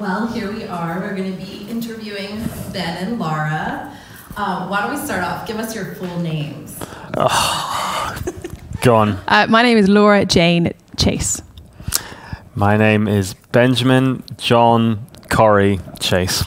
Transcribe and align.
Well, 0.00 0.26
here 0.26 0.52
we 0.52 0.64
are. 0.64 1.00
We're 1.00 1.14
going 1.16 1.32
to 1.32 1.38
be 1.42 1.66
interviewing 1.70 2.42
Ben 2.72 2.98
and 2.98 3.18
Laura. 3.18 3.96
Um, 4.36 4.68
why 4.68 4.82
don't 4.82 4.90
we 4.94 5.00
start 5.02 5.22
off? 5.24 5.46
Give 5.46 5.56
us 5.56 5.74
your 5.74 5.94
full 5.94 6.18
names. 6.20 6.78
Go 8.82 8.96
on. 8.96 9.18
Uh, 9.26 9.46
my 9.48 9.62
name 9.62 9.78
is 9.78 9.88
Laura 9.88 10.26
Jane 10.26 10.72
Chase. 10.98 11.40
My 12.54 12.76
name 12.76 13.08
is 13.08 13.32
Benjamin 13.52 14.22
John 14.36 15.06
Corey 15.30 15.80
Chase. 15.98 16.44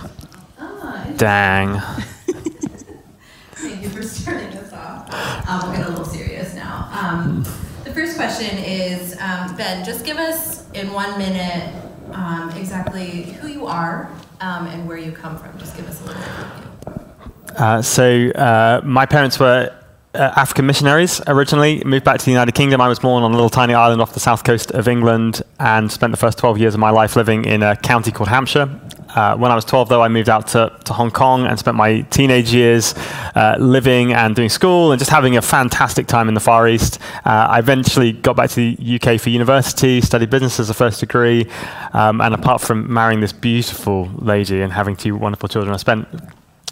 Ah, 0.60 1.08
Dang. 1.18 1.80
Thank 3.54 3.82
you 3.82 3.90
for 3.90 4.04
starting 4.04 4.56
us 4.58 4.71
off. 4.74 5.50
Um, 5.50 5.70
we'll 5.70 5.78
get 5.78 5.88
a 5.88 5.90
little 5.90 6.06
serious 6.06 6.54
now. 6.54 6.88
Um, 6.94 7.44
the 7.84 7.92
first 7.96 8.16
question 8.16 8.60
is 8.60 9.14
um, 9.20 9.56
Ben, 9.56 9.84
just 9.84 10.06
give 10.06 10.18
us 10.18 10.70
in 10.74 10.94
one 10.94 11.18
minute 11.18 11.74
um, 12.14 12.52
exactly 12.52 13.23
who 13.23 13.48
you 13.48 13.66
are 13.66 14.12
um, 14.42 14.68
and 14.68 14.88
where 14.88 14.97
you 14.97 15.11
come 15.11 15.38
from. 15.38 15.57
Just 15.60 15.75
give 15.75 15.88
us 15.88 16.02
a 16.02 16.06
little 16.06 16.21
overview. 16.21 17.60
Uh, 17.60 17.82
so 17.82 18.29
uh, 18.32 18.82
my 18.83 19.06
parents 19.06 19.39
were 19.39 19.75
uh, 20.16 20.33
African 20.36 20.66
missionaries 20.66 21.21
originally, 21.28 21.83
moved 21.86 22.04
back 22.04 22.19
to 22.19 22.25
the 22.25 22.32
United 22.32 22.54
Kingdom. 22.54 22.82
I 22.82 22.88
was 22.88 23.00
born 23.00 23.24
on 23.24 23.32
a 23.32 23.36
little 23.36 23.50
tiny 23.50 23.74
island 23.74 24.02
off 24.02 24.14
the 24.14 24.19
south 24.19 24.43
coast 24.43 24.71
of 24.71 24.88
England 24.88 25.42
and 25.60 25.92
spent 25.92 26.11
the 26.11 26.18
first 26.18 26.38
12 26.39 26.57
years 26.57 26.74
of 26.74 26.80
my 26.80 26.89
life 26.89 27.16
living 27.16 27.46
in 27.46 27.61
a 27.61 27.75
county 27.75 28.11
called 28.11 28.30
Hampshire. 28.30 28.80
Uh, 29.15 29.36
when 29.36 29.51
I 29.51 29.55
was 29.55 29.65
12, 29.65 29.89
though, 29.89 30.04
I 30.04 30.07
moved 30.07 30.29
out 30.29 30.47
to, 30.49 30.71
to 30.86 30.93
Hong 30.93 31.11
Kong 31.11 31.45
and 31.45 31.57
spent 31.57 31.75
my 31.75 32.02
teenage 32.02 32.53
years 32.53 32.94
uh, 33.35 33.55
living 33.59 34.13
and 34.13 34.35
doing 34.35 34.49
school 34.49 34.91
and 34.91 34.99
just 34.99 35.09
having 35.09 35.35
a 35.38 35.41
fantastic 35.41 36.08
time 36.08 36.27
in 36.27 36.35
the 36.35 36.39
Far 36.39 36.67
East. 36.67 36.99
Uh, 37.25 37.47
I 37.49 37.59
eventually 37.59 38.11
got 38.11 38.35
back 38.35 38.52
to 38.52 38.55
the 38.75 38.99
UK 38.99 39.19
for 39.19 39.30
university, 39.30 40.02
studied 40.02 40.30
business 40.30 40.59
as 40.59 40.69
a 40.69 40.73
first 40.73 40.99
degree, 40.99 41.49
um, 41.94 42.22
and 42.22 42.33
apart 42.35 42.61
from 42.61 42.91
marrying 42.91 43.19
this 43.19 43.33
beautiful 43.33 44.09
lady 44.17 44.61
and 44.61 44.72
having 44.72 44.95
two 44.95 45.16
wonderful 45.16 45.49
children, 45.49 45.73
I 45.73 45.77
spent 45.77 46.07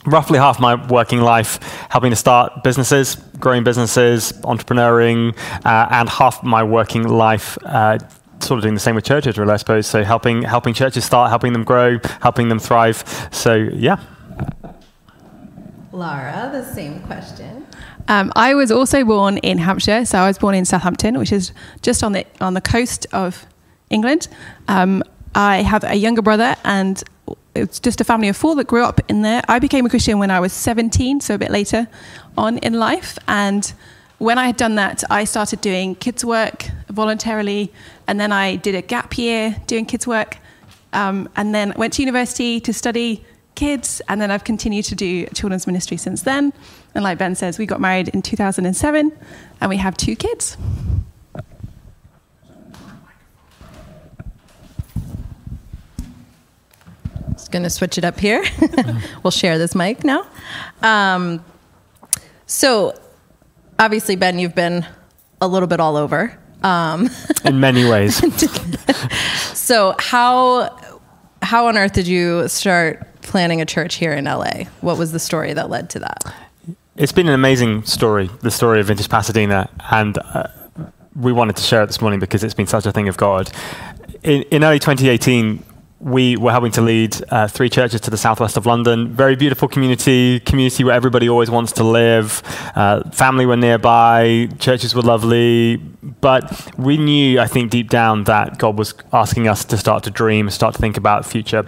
roughly 0.06 0.40
half 0.40 0.60
my 0.60 0.76
working 0.88 1.22
life 1.22 1.62
helping 1.90 2.12
to 2.12 2.16
start 2.16 2.64
businesses, 2.64 3.16
growing 3.40 3.64
businesses, 3.64 4.32
entrepreneuring, 4.44 5.36
uh, 5.66 5.88
and 5.92 6.08
half 6.08 6.44
my 6.44 6.64
working 6.64 7.08
life 7.08 7.58
uh, 7.66 7.98
sort 8.40 8.60
of 8.60 8.64
doing 8.64 8.74
the 8.74 8.80
same 8.80 8.96
with 8.96 9.06
churches, 9.06 9.38
really, 9.38 9.52
I 9.52 9.58
suppose. 9.58 9.88
So 9.88 10.04
helping 10.04 10.44
helping 10.44 10.74
churches 10.74 11.06
start, 11.06 11.30
helping 11.30 11.54
them 11.54 11.64
grow, 11.64 12.00
helping 12.22 12.50
them 12.50 12.60
thrive. 12.60 13.30
So 13.32 13.56
yeah. 13.56 13.98
Laura, 15.92 16.50
the 16.52 16.64
same 16.64 17.02
question. 17.02 17.66
Um, 18.08 18.32
I 18.36 18.54
was 18.54 18.72
also 18.72 19.04
born 19.04 19.38
in 19.40 19.58
Hampshire, 19.58 20.06
so 20.06 20.20
I 20.20 20.28
was 20.28 20.38
born 20.38 20.56
in 20.56 20.64
Southampton, 20.64 21.18
which 21.18 21.32
is 21.32 21.52
just 21.82 22.04
on 22.04 22.14
the 22.14 22.26
on 22.40 22.54
the 22.54 22.62
coast 22.62 23.08
of 23.12 23.46
England. 23.90 24.28
Um, 24.68 25.04
I 25.36 25.62
have 25.64 25.84
a 25.84 25.96
younger 25.96 26.22
brother, 26.22 26.56
and 26.64 27.04
it's 27.56 27.80
just 27.80 28.00
a 28.00 28.04
family 28.04 28.30
of 28.30 28.38
four 28.38 28.56
that 28.56 28.68
grew 28.68 28.84
up 28.84 29.02
in 29.10 29.24
there. 29.24 29.42
I 29.48 29.60
became 29.60 29.86
a 29.86 29.90
Christian 29.90 30.20
when 30.20 30.32
I 30.32 30.40
was 30.40 30.54
17, 30.54 31.22
so 31.22 31.36
a 31.36 31.38
bit 31.38 31.52
later 31.52 31.88
on 32.38 32.60
in 32.60 32.74
life. 32.74 33.18
And 33.28 33.74
when 34.20 34.38
I 34.38 34.48
had 34.48 34.58
done 34.58 34.76
that, 34.76 35.04
I 35.10 35.26
started 35.26 35.62
doing 35.62 35.96
kids' 35.96 36.26
work 36.26 36.66
voluntarily, 36.90 37.72
and 38.08 38.20
then 38.20 38.32
I 38.32 38.56
did 38.56 38.74
a 38.74 38.82
gap 38.82 39.18
year 39.18 39.56
doing 39.68 39.86
kids' 39.86 40.08
work, 40.08 40.38
um, 40.94 41.30
and 41.36 41.54
then 41.54 41.74
went 41.78 41.94
to 41.94 42.02
university 42.02 42.60
to 42.62 42.74
study 42.74 43.24
kids, 43.54 44.02
and 44.08 44.20
then 44.20 44.32
I've 44.32 44.44
continued 44.44 44.86
to 44.86 44.96
do 44.96 45.26
children's 45.28 45.68
ministry 45.68 45.98
since 45.98 46.24
then. 46.24 46.52
And 46.96 47.04
like 47.04 47.20
Ben 47.20 47.36
says, 47.36 47.60
we 47.60 47.66
got 47.66 47.80
married 47.80 48.08
in 48.10 48.22
2007, 48.22 49.12
and 49.62 49.70
we 49.70 49.78
have 49.78 49.96
two 49.96 50.16
kids. 50.16 50.58
Just 57.34 57.52
going 57.52 57.64
to 57.64 57.70
switch 57.70 58.00
it 58.00 58.04
up 58.04 58.20
here. 58.20 58.44
we'll 59.24 59.30
share 59.30 59.60
this 59.60 59.76
mic 59.76 60.04
now. 60.04 60.26
Um, 60.82 61.46
so, 62.48 63.00
obviously, 63.80 64.16
Ben, 64.16 64.40
you've 64.40 64.56
been 64.56 64.86
a 65.42 65.48
little 65.48 65.68
bit 65.68 65.80
all 65.80 65.96
over. 65.96 66.38
Um, 66.64 67.10
In 67.46 67.60
many 67.60 67.90
ways. 67.90 68.16
so, 69.58 69.96
how 70.00 70.76
how 71.42 71.68
on 71.68 71.78
earth 71.78 71.94
did 71.94 72.08
you 72.08 72.48
start 72.48 73.06
planning 73.22 73.62
a 73.62 73.66
church 73.66 73.96
here 73.96 74.14
in 74.14 74.26
LA? 74.26 74.66
What 74.82 74.98
was 74.98 75.12
the 75.12 75.20
story 75.20 75.54
that 75.54 75.70
led 75.70 75.90
to 75.92 76.00
that? 76.00 76.24
It's 76.96 77.12
been 77.12 77.28
an 77.28 77.34
amazing 77.34 77.84
story, 77.84 78.30
the 78.42 78.50
story 78.50 78.80
of 78.80 78.88
Vintage 78.88 79.08
Pasadena, 79.08 79.70
and 79.92 80.18
uh, 80.18 80.48
we 81.16 81.32
wanted 81.32 81.56
to 81.58 81.62
share 81.62 81.84
it 81.84 81.88
this 81.88 82.02
morning 82.02 82.20
because 82.20 82.44
it's 82.44 82.56
been 82.56 82.68
such 82.68 82.86
a 82.86 82.92
thing 82.92 83.08
of 83.08 83.18
God. 83.18 83.52
In, 84.24 84.42
in 84.44 84.64
early 84.64 84.80
2018, 84.80 85.64
we 86.00 86.38
were 86.38 86.52
helping 86.52 86.72
to 86.72 86.82
lead 86.82 87.18
uh, 87.30 87.48
three 87.48 87.70
churches 87.70 88.02
to 88.02 88.12
the 88.12 88.18
southwest 88.18 88.56
of 88.56 88.66
London. 88.66 89.14
Very 89.14 89.36
beautiful 89.36 89.68
community, 89.68 90.40
community 90.42 90.84
where 90.84 90.94
everybody 90.94 91.28
always 91.28 91.50
wants 91.50 91.72
to 91.74 91.84
live. 91.84 92.44
Uh, 92.76 93.10
family 93.12 93.46
were 93.46 93.58
nearby, 93.58 94.48
churches 94.60 94.94
were 94.94 95.02
lovely, 95.02 95.78
but 95.78 96.72
we 96.78 96.98
knew, 96.98 97.40
I 97.40 97.48
think, 97.48 97.72
deep 97.72 97.90
down 97.90 98.26
that 98.26 98.60
God 98.60 98.78
was 98.78 98.94
asking 99.12 99.48
us 99.48 99.66
to 99.66 99.78
start 99.78 100.04
to 100.04 100.12
dream, 100.12 100.50
start 100.50 100.76
to 100.76 100.82
think 100.82 100.98
about 100.98 101.26
future 101.26 101.68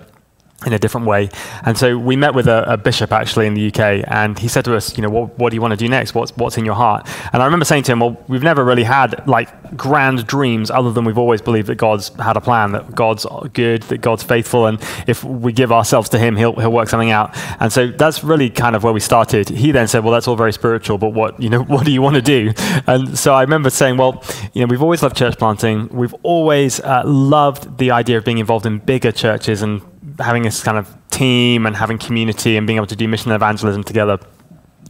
in 0.66 0.74
a 0.74 0.80
different 0.80 1.08
way. 1.08 1.30
And 1.64 1.78
so 1.78 1.98
we 1.98 2.16
met 2.16 2.34
with 2.34 2.48
a, 2.48 2.74
a, 2.74 2.78
bishop 2.78 3.12
actually 3.12 3.48
in 3.48 3.54
the 3.54 3.68
UK, 3.68 4.04
and 4.08 4.38
he 4.38 4.48
said 4.48 4.66
to 4.66 4.76
us, 4.76 4.98
you 4.98 5.02
know, 5.02 5.10
what, 5.10 5.38
what 5.38 5.52
do 5.52 5.56
you 5.56 5.62
want 5.62 5.72
to 5.72 5.78
do 5.78 5.88
next? 5.88 6.14
What's, 6.14 6.36
what's 6.36 6.58
in 6.58 6.66
your 6.66 6.76
heart? 6.76 7.08
And 7.32 7.42
I 7.42 7.46
remember 7.46 7.66
saying 7.66 7.84
to 7.84 7.92
him, 7.94 8.00
well, 8.00 8.18
we've 8.28 8.44
never 8.44 8.66
really 8.66 8.84
had 8.84 9.26
like 9.28 9.78
grand 9.78 10.28
dreams 10.28 10.70
other 10.70 10.92
than 10.92 11.06
we've 11.06 11.18
always 11.18 11.42
believed 11.42 11.68
that 11.68 11.76
God's 11.76 12.10
had 12.16 12.36
a 12.36 12.42
plan, 12.42 12.74
that 12.74 12.94
God's 12.94 13.26
good, 13.54 13.84
that 13.84 14.00
God's 14.00 14.24
faithful, 14.24 14.66
and 14.66 14.82
if 15.08 15.24
we 15.24 15.54
give 15.54 15.72
ourselves 15.72 16.10
to 16.10 16.20
him, 16.20 16.36
he'll, 16.36 16.56
he'll 16.56 16.72
work 16.72 16.90
something 16.90 17.12
out. 17.12 17.32
And 17.62 17.72
so 17.72 17.88
that's 17.88 18.24
really 18.24 18.50
kind 18.50 18.76
of 18.76 18.84
where 18.84 18.94
we 18.94 19.00
started. 19.00 19.50
He 19.50 19.72
then 19.72 19.88
said, 19.88 20.04
well, 20.04 20.14
that's 20.14 20.28
all 20.28 20.36
very 20.36 20.54
spiritual, 20.54 20.98
but 20.98 21.10
what, 21.10 21.42
you 21.42 21.50
know, 21.50 21.64
what 21.70 21.86
do 21.86 21.92
you 21.92 22.02
want 22.02 22.16
to 22.16 22.22
do? 22.22 22.52
And 22.86 23.18
so 23.18 23.34
I 23.34 23.42
remember 23.42 23.70
saying, 23.70 23.96
well, 23.96 24.24
you 24.54 24.62
know, 24.62 24.68
we've 24.68 24.84
always 24.84 25.04
loved 25.04 25.16
church 25.16 25.38
planting. 25.38 25.88
We've 25.90 26.16
always 26.24 26.80
uh, 26.82 27.04
loved 27.06 27.78
the 27.78 27.92
idea 27.92 28.18
of 28.18 28.26
being 28.26 28.40
involved 28.40 28.66
in 28.66 28.80
bigger 28.80 29.12
churches 29.12 29.62
and 29.62 29.82
having 30.20 30.44
this 30.44 30.64
kind 30.64 30.78
of 30.78 30.96
team 31.10 31.66
and 31.66 31.76
having 31.76 31.98
community 31.98 32.58
and 32.58 32.68
being 32.68 32.78
able 32.78 32.88
to 32.88 32.96
do 32.96 33.08
mission 33.08 33.32
evangelism 33.32 33.84
together. 33.84 34.20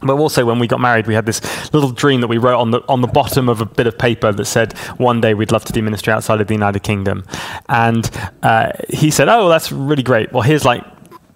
But 0.02 0.16
also, 0.16 0.46
when 0.46 0.58
we 0.58 0.66
got 0.66 0.80
married, 0.80 1.06
we 1.06 1.14
had 1.14 1.26
this 1.26 1.42
little 1.74 1.90
dream 1.90 2.22
that 2.22 2.28
we 2.28 2.38
wrote 2.38 2.58
on 2.58 2.70
the 2.70 2.80
on 2.88 3.02
the 3.02 3.06
bottom 3.06 3.50
of 3.50 3.60
a 3.60 3.66
bit 3.66 3.86
of 3.86 3.98
paper 3.98 4.32
that 4.32 4.44
said, 4.46 4.72
"One 4.96 5.20
day 5.20 5.34
we'd 5.34 5.52
love 5.52 5.64
to 5.66 5.72
do 5.72 5.82
ministry 5.82 6.12
outside 6.12 6.40
of 6.40 6.46
the 6.46 6.54
United 6.54 6.82
Kingdom." 6.82 7.24
And 7.68 8.10
uh, 8.42 8.72
he 8.88 9.10
said, 9.10 9.28
"Oh, 9.28 9.50
that's 9.50 9.70
really 9.70 10.02
great. 10.02 10.32
Well, 10.32 10.42
here's 10.42 10.64
like 10.64 10.84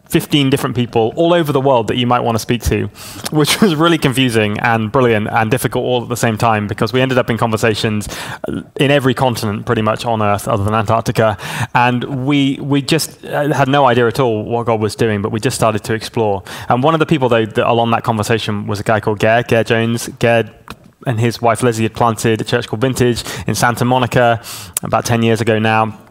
15 0.06 0.50
different 0.50 0.76
people 0.76 1.12
all 1.16 1.32
over 1.32 1.52
the 1.52 1.60
world 1.60 1.88
that 1.88 1.96
you 1.96 2.06
might 2.06 2.20
want 2.20 2.34
to 2.34 2.38
speak 2.38 2.62
to, 2.62 2.86
which 3.30 3.60
was 3.60 3.74
really 3.74 3.98
confusing 3.98 4.58
and 4.60 4.92
brilliant 4.92 5.28
and 5.28 5.50
difficult 5.50 5.84
all 5.84 6.02
at 6.02 6.08
the 6.08 6.16
same 6.16 6.36
time 6.36 6.66
because 6.66 6.92
we 6.92 7.00
ended 7.00 7.18
up 7.18 7.30
in 7.30 7.38
conversations 7.38 8.08
in 8.76 8.90
every 8.90 9.14
continent 9.14 9.66
pretty 9.66 9.82
much 9.82 10.04
on 10.04 10.22
Earth 10.22 10.46
other 10.46 10.64
than 10.64 10.74
Antarctica. 10.74 11.36
And 11.74 12.26
we, 12.26 12.58
we 12.60 12.82
just 12.82 13.24
uh, 13.24 13.52
had 13.52 13.68
no 13.68 13.86
idea 13.86 14.06
at 14.06 14.20
all 14.20 14.44
what 14.44 14.66
God 14.66 14.80
was 14.80 14.94
doing, 14.94 15.22
but 15.22 15.32
we 15.32 15.40
just 15.40 15.56
started 15.56 15.82
to 15.84 15.94
explore. 15.94 16.42
And 16.68 16.82
one 16.82 16.94
of 16.94 17.00
the 17.00 17.06
people, 17.06 17.28
though, 17.28 17.46
that 17.46 17.68
along 17.68 17.90
that 17.92 18.04
conversation 18.04 18.66
was 18.66 18.80
a 18.80 18.84
guy 18.84 19.00
called 19.00 19.18
Gare, 19.18 19.42
Gare 19.42 19.64
Jones. 19.64 20.08
Gare 20.18 20.50
and 21.06 21.20
his 21.20 21.40
wife 21.40 21.62
Lizzie 21.62 21.82
had 21.82 21.94
planted 21.94 22.40
a 22.40 22.44
church 22.44 22.68
called 22.68 22.80
Vintage 22.80 23.24
in 23.46 23.54
Santa 23.54 23.84
Monica 23.84 24.42
about 24.82 25.04
10 25.04 25.22
years 25.22 25.40
ago 25.40 25.58
now 25.58 26.03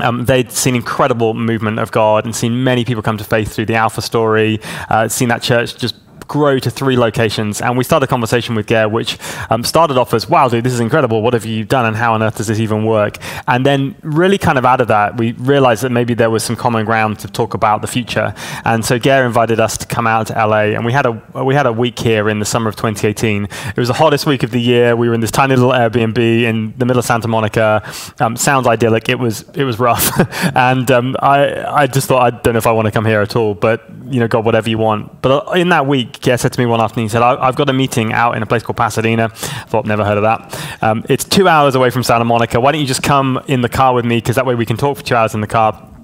um, 0.00 0.24
they'd 0.24 0.52
seen 0.52 0.74
incredible 0.74 1.34
movement 1.34 1.78
of 1.78 1.90
God 1.90 2.24
and 2.24 2.34
seen 2.34 2.64
many 2.64 2.84
people 2.84 3.02
come 3.02 3.16
to 3.18 3.24
faith 3.24 3.52
through 3.52 3.66
the 3.66 3.74
Alpha 3.74 4.02
story, 4.02 4.60
uh, 4.88 5.08
seen 5.08 5.28
that 5.28 5.42
church 5.42 5.76
just 5.76 5.94
grow 6.28 6.58
to 6.58 6.70
three 6.70 6.96
locations. 6.96 7.60
And 7.60 7.76
we 7.78 7.84
started 7.84 8.04
a 8.04 8.08
conversation 8.08 8.54
with 8.54 8.66
Gare, 8.66 8.88
which 8.88 9.18
um, 9.50 9.64
started 9.64 9.96
off 9.96 10.14
as, 10.14 10.28
wow, 10.28 10.48
dude, 10.48 10.64
this 10.64 10.72
is 10.72 10.80
incredible. 10.80 11.22
What 11.22 11.34
have 11.34 11.44
you 11.44 11.64
done 11.64 11.86
and 11.86 11.96
how 11.96 12.14
on 12.14 12.22
earth 12.22 12.36
does 12.36 12.46
this 12.46 12.60
even 12.60 12.84
work? 12.84 13.18
And 13.46 13.64
then, 13.64 13.94
really, 14.02 14.38
kind 14.38 14.58
of 14.58 14.64
out 14.64 14.80
of 14.80 14.88
that, 14.88 15.16
we 15.16 15.32
realized 15.32 15.82
that 15.82 15.90
maybe 15.90 16.14
there 16.14 16.30
was 16.30 16.42
some 16.42 16.56
common 16.56 16.84
ground 16.84 17.18
to 17.20 17.28
talk 17.28 17.54
about 17.54 17.80
the 17.82 17.88
future. 17.88 18.34
And 18.64 18.84
so 18.84 18.98
Gare 18.98 19.26
invited 19.26 19.60
us 19.60 19.76
to 19.78 19.86
come 19.86 20.06
out 20.06 20.28
to 20.28 20.34
LA, 20.34 20.74
and 20.74 20.84
we 20.84 20.92
had 20.92 21.06
a 21.06 21.22
we 21.44 21.54
had 21.54 21.66
a 21.66 21.72
week 21.72 21.98
here 21.98 22.28
in 22.28 22.38
the 22.38 22.44
summer 22.44 22.68
of 22.68 22.76
2018. 22.76 23.44
It 23.44 23.76
was 23.76 23.88
the 23.88 23.94
hottest 23.94 24.26
week 24.26 24.42
of 24.42 24.50
the 24.50 24.60
year. 24.60 24.96
We 24.96 25.08
were 25.08 25.14
in 25.14 25.20
this 25.20 25.30
tiny 25.30 25.54
little 25.56 25.72
Airbnb 25.72 26.18
in 26.18 26.74
the 26.76 26.84
middle 26.84 26.98
of 26.98 27.04
Santa 27.04 27.28
Monica. 27.28 27.82
Um, 28.20 28.36
sounds 28.36 28.66
idyllic. 28.66 29.08
It 29.08 29.18
was 29.18 29.42
it 29.54 29.64
was 29.64 29.78
rough, 29.78 30.10
and 30.56 30.90
um, 30.90 31.16
I 31.20 31.64
I 31.82 31.86
just 31.86 32.08
thought 32.08 32.22
I 32.22 32.30
don't 32.36 32.54
know 32.54 32.58
if 32.58 32.66
I 32.66 32.72
want 32.72 32.86
to 32.86 32.92
come 32.92 33.04
here 33.04 33.20
at 33.20 33.36
all. 33.36 33.54
But 33.54 33.84
you 34.06 34.20
know, 34.20 34.28
God, 34.28 34.44
whatever 34.44 34.70
you 34.70 34.78
want. 34.78 35.22
But 35.22 35.48
uh, 35.48 35.52
in 35.52 35.68
that 35.70 35.86
week, 35.86 36.15
Gare 36.20 36.38
said 36.38 36.52
to 36.52 36.60
me 36.60 36.66
one 36.66 36.80
afternoon, 36.80 37.06
he 37.06 37.08
said, 37.08 37.22
I've 37.22 37.56
got 37.56 37.68
a 37.68 37.72
meeting 37.72 38.12
out 38.12 38.36
in 38.36 38.42
a 38.42 38.46
place 38.46 38.62
called 38.62 38.76
Pasadena. 38.76 39.24
I 39.24 39.64
thought, 39.68 39.86
never 39.86 40.04
heard 40.04 40.18
of 40.18 40.22
that. 40.22 40.82
Um, 40.82 41.04
it's 41.08 41.24
two 41.24 41.48
hours 41.48 41.74
away 41.74 41.90
from 41.90 42.02
Santa 42.02 42.24
Monica. 42.24 42.60
Why 42.60 42.72
don't 42.72 42.80
you 42.80 42.86
just 42.86 43.02
come 43.02 43.42
in 43.46 43.60
the 43.60 43.68
car 43.68 43.94
with 43.94 44.04
me? 44.04 44.18
Because 44.18 44.36
that 44.36 44.46
way 44.46 44.54
we 44.54 44.66
can 44.66 44.76
talk 44.76 44.96
for 44.96 45.02
two 45.02 45.14
hours 45.14 45.34
in 45.34 45.40
the 45.40 45.46
car. 45.46 45.95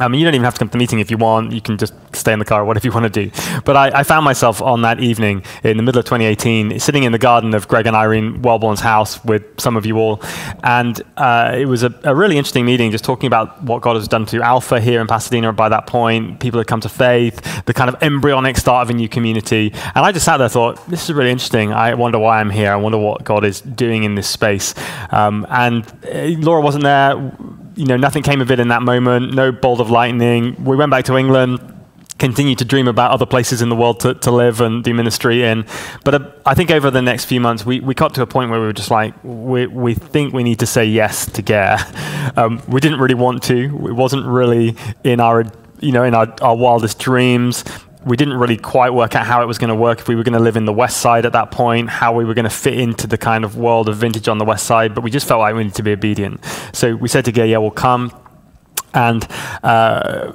I 0.00 0.08
mean, 0.08 0.20
you 0.20 0.26
don't 0.26 0.34
even 0.34 0.44
have 0.44 0.54
to 0.54 0.58
come 0.58 0.68
to 0.68 0.72
the 0.72 0.78
meeting 0.78 0.98
if 0.98 1.10
you 1.10 1.18
want. 1.18 1.52
You 1.52 1.60
can 1.60 1.76
just 1.76 1.92
stay 2.14 2.32
in 2.32 2.38
the 2.38 2.44
car 2.44 2.64
whatever 2.64 2.86
you 2.86 2.92
want 2.92 3.12
to 3.12 3.24
do. 3.24 3.30
But 3.64 3.76
I, 3.76 4.00
I, 4.00 4.02
found 4.02 4.24
myself 4.24 4.60
on 4.60 4.82
that 4.82 5.00
evening 5.00 5.44
in 5.62 5.76
the 5.76 5.82
middle 5.82 5.98
of 5.98 6.04
2018 6.06 6.80
sitting 6.80 7.04
in 7.04 7.12
the 7.12 7.18
garden 7.18 7.54
of 7.54 7.68
Greg 7.68 7.86
and 7.86 7.94
Irene 7.94 8.42
Wellborn's 8.42 8.80
house 8.80 9.22
with 9.24 9.60
some 9.60 9.76
of 9.76 9.86
you 9.86 9.98
all. 9.98 10.20
And 10.64 11.00
uh, 11.16 11.54
it 11.56 11.66
was 11.66 11.82
a, 11.82 11.94
a, 12.04 12.14
really 12.14 12.36
interesting 12.36 12.64
meeting, 12.64 12.90
just 12.90 13.04
talking 13.04 13.26
about 13.26 13.62
what 13.62 13.82
God 13.82 13.96
has 13.96 14.08
done 14.08 14.26
to 14.26 14.42
Alpha 14.42 14.80
here 14.80 15.00
in 15.00 15.06
Pasadena 15.06 15.52
by 15.52 15.68
that 15.68 15.86
point. 15.86 16.40
People 16.40 16.58
had 16.58 16.66
come 16.66 16.80
to 16.80 16.88
faith, 16.88 17.64
the 17.66 17.74
kind 17.74 17.88
of 17.88 18.02
embryonic 18.02 18.56
start 18.56 18.86
of 18.86 18.90
a 18.90 18.94
new 18.94 19.08
community. 19.08 19.72
And 19.94 20.04
I 20.04 20.12
just 20.12 20.24
sat 20.24 20.38
there 20.38 20.48
thought, 20.48 20.84
this 20.88 21.04
is 21.04 21.12
really 21.12 21.30
interesting. 21.30 21.72
I 21.72 21.94
wonder 21.94 22.18
why 22.18 22.40
I'm 22.40 22.50
here. 22.50 22.72
I 22.72 22.76
wonder 22.76 22.98
what 22.98 23.24
God 23.24 23.44
is 23.44 23.60
doing 23.60 24.04
in 24.04 24.14
this 24.14 24.28
space. 24.28 24.74
Um, 25.10 25.46
and 25.50 25.86
uh, 26.04 26.40
Laura 26.40 26.60
wasn't 26.60 26.84
there 26.84 27.14
you 27.76 27.86
know, 27.86 27.96
nothing 27.96 28.22
came 28.22 28.40
of 28.40 28.50
it 28.50 28.60
in 28.60 28.68
that 28.68 28.82
moment, 28.82 29.34
no 29.34 29.52
bolt 29.52 29.80
of 29.80 29.90
lightning. 29.90 30.62
We 30.64 30.76
went 30.76 30.90
back 30.90 31.04
to 31.06 31.16
England, 31.16 31.60
continued 32.18 32.58
to 32.58 32.64
dream 32.64 32.86
about 32.86 33.10
other 33.10 33.26
places 33.26 33.62
in 33.62 33.68
the 33.68 33.76
world 33.76 34.00
to, 34.00 34.14
to 34.14 34.30
live 34.30 34.60
and 34.60 34.84
do 34.84 34.92
ministry 34.92 35.42
in. 35.42 35.64
But 36.04 36.14
uh, 36.14 36.30
I 36.44 36.54
think 36.54 36.70
over 36.70 36.90
the 36.90 37.02
next 37.02 37.24
few 37.24 37.40
months, 37.40 37.64
we, 37.64 37.80
we 37.80 37.94
got 37.94 38.14
to 38.14 38.22
a 38.22 38.26
point 38.26 38.50
where 38.50 38.60
we 38.60 38.66
were 38.66 38.72
just 38.72 38.90
like, 38.90 39.14
we, 39.24 39.66
we 39.66 39.94
think 39.94 40.34
we 40.34 40.42
need 40.42 40.58
to 40.60 40.66
say 40.66 40.84
yes 40.84 41.26
to 41.32 41.42
Gare. 41.42 41.78
Um, 42.36 42.62
we 42.68 42.80
didn't 42.80 43.00
really 43.00 43.14
want 43.14 43.42
to. 43.44 43.56
It 43.88 43.92
wasn't 43.92 44.24
really 44.24 44.76
in 45.02 45.18
our, 45.18 45.44
you 45.80 45.90
know, 45.90 46.04
in 46.04 46.14
our, 46.14 46.32
our 46.42 46.54
wildest 46.54 47.00
dreams 47.00 47.64
we 48.04 48.16
didn't 48.16 48.34
really 48.34 48.56
quite 48.56 48.90
work 48.90 49.14
out 49.14 49.26
how 49.26 49.42
it 49.42 49.46
was 49.46 49.58
going 49.58 49.68
to 49.68 49.74
work 49.74 50.00
if 50.00 50.08
we 50.08 50.14
were 50.14 50.22
going 50.22 50.34
to 50.34 50.40
live 50.40 50.56
in 50.56 50.64
the 50.64 50.72
west 50.72 50.98
side 50.98 51.26
at 51.26 51.32
that 51.32 51.50
point, 51.50 51.90
how 51.90 52.14
we 52.14 52.24
were 52.24 52.34
going 52.34 52.44
to 52.44 52.50
fit 52.50 52.78
into 52.78 53.06
the 53.06 53.18
kind 53.18 53.44
of 53.44 53.56
world 53.56 53.88
of 53.88 53.96
vintage 53.96 54.28
on 54.28 54.38
the 54.38 54.44
west 54.44 54.66
side, 54.66 54.94
but 54.94 55.02
we 55.02 55.10
just 55.10 55.28
felt 55.28 55.40
like 55.40 55.54
we 55.54 55.64
needed 55.64 55.76
to 55.76 55.82
be 55.82 55.92
obedient. 55.92 56.42
So 56.72 56.96
we 56.96 57.08
said 57.08 57.24
to 57.26 57.32
Gay, 57.32 57.50
yeah, 57.50 57.58
we'll 57.58 57.70
come. 57.70 58.12
And 58.94 59.26
uh, 59.62 60.32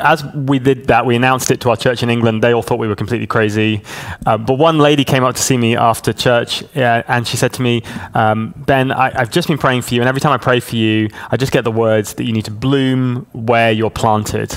as 0.00 0.24
we 0.34 0.58
did 0.58 0.86
that, 0.86 1.06
we 1.06 1.14
announced 1.14 1.50
it 1.50 1.60
to 1.60 1.70
our 1.70 1.76
church 1.76 2.02
in 2.02 2.10
England. 2.10 2.42
They 2.42 2.52
all 2.52 2.62
thought 2.62 2.78
we 2.78 2.88
were 2.88 2.96
completely 2.96 3.26
crazy. 3.26 3.82
Uh, 4.26 4.38
but 4.38 4.54
one 4.54 4.78
lady 4.78 5.04
came 5.04 5.22
up 5.22 5.34
to 5.36 5.42
see 5.42 5.56
me 5.56 5.76
after 5.76 6.12
church, 6.12 6.64
uh, 6.76 7.02
and 7.08 7.26
she 7.26 7.36
said 7.36 7.52
to 7.54 7.62
me, 7.62 7.82
um, 8.14 8.54
Ben, 8.56 8.90
I, 8.90 9.10
have 9.10 9.30
just 9.30 9.48
been 9.48 9.58
praying 9.58 9.82
for 9.82 9.94
you, 9.94 10.00
and 10.00 10.08
every 10.08 10.20
time 10.20 10.32
I 10.32 10.38
pray 10.38 10.60
for 10.60 10.76
you, 10.76 11.08
I 11.30 11.36
just 11.36 11.52
get 11.52 11.64
the 11.64 11.70
words 11.70 12.14
that 12.14 12.24
you 12.24 12.32
need 12.32 12.46
to 12.46 12.50
bloom 12.50 13.26
where 13.32 13.70
you're 13.70 13.90
planted. 13.90 14.52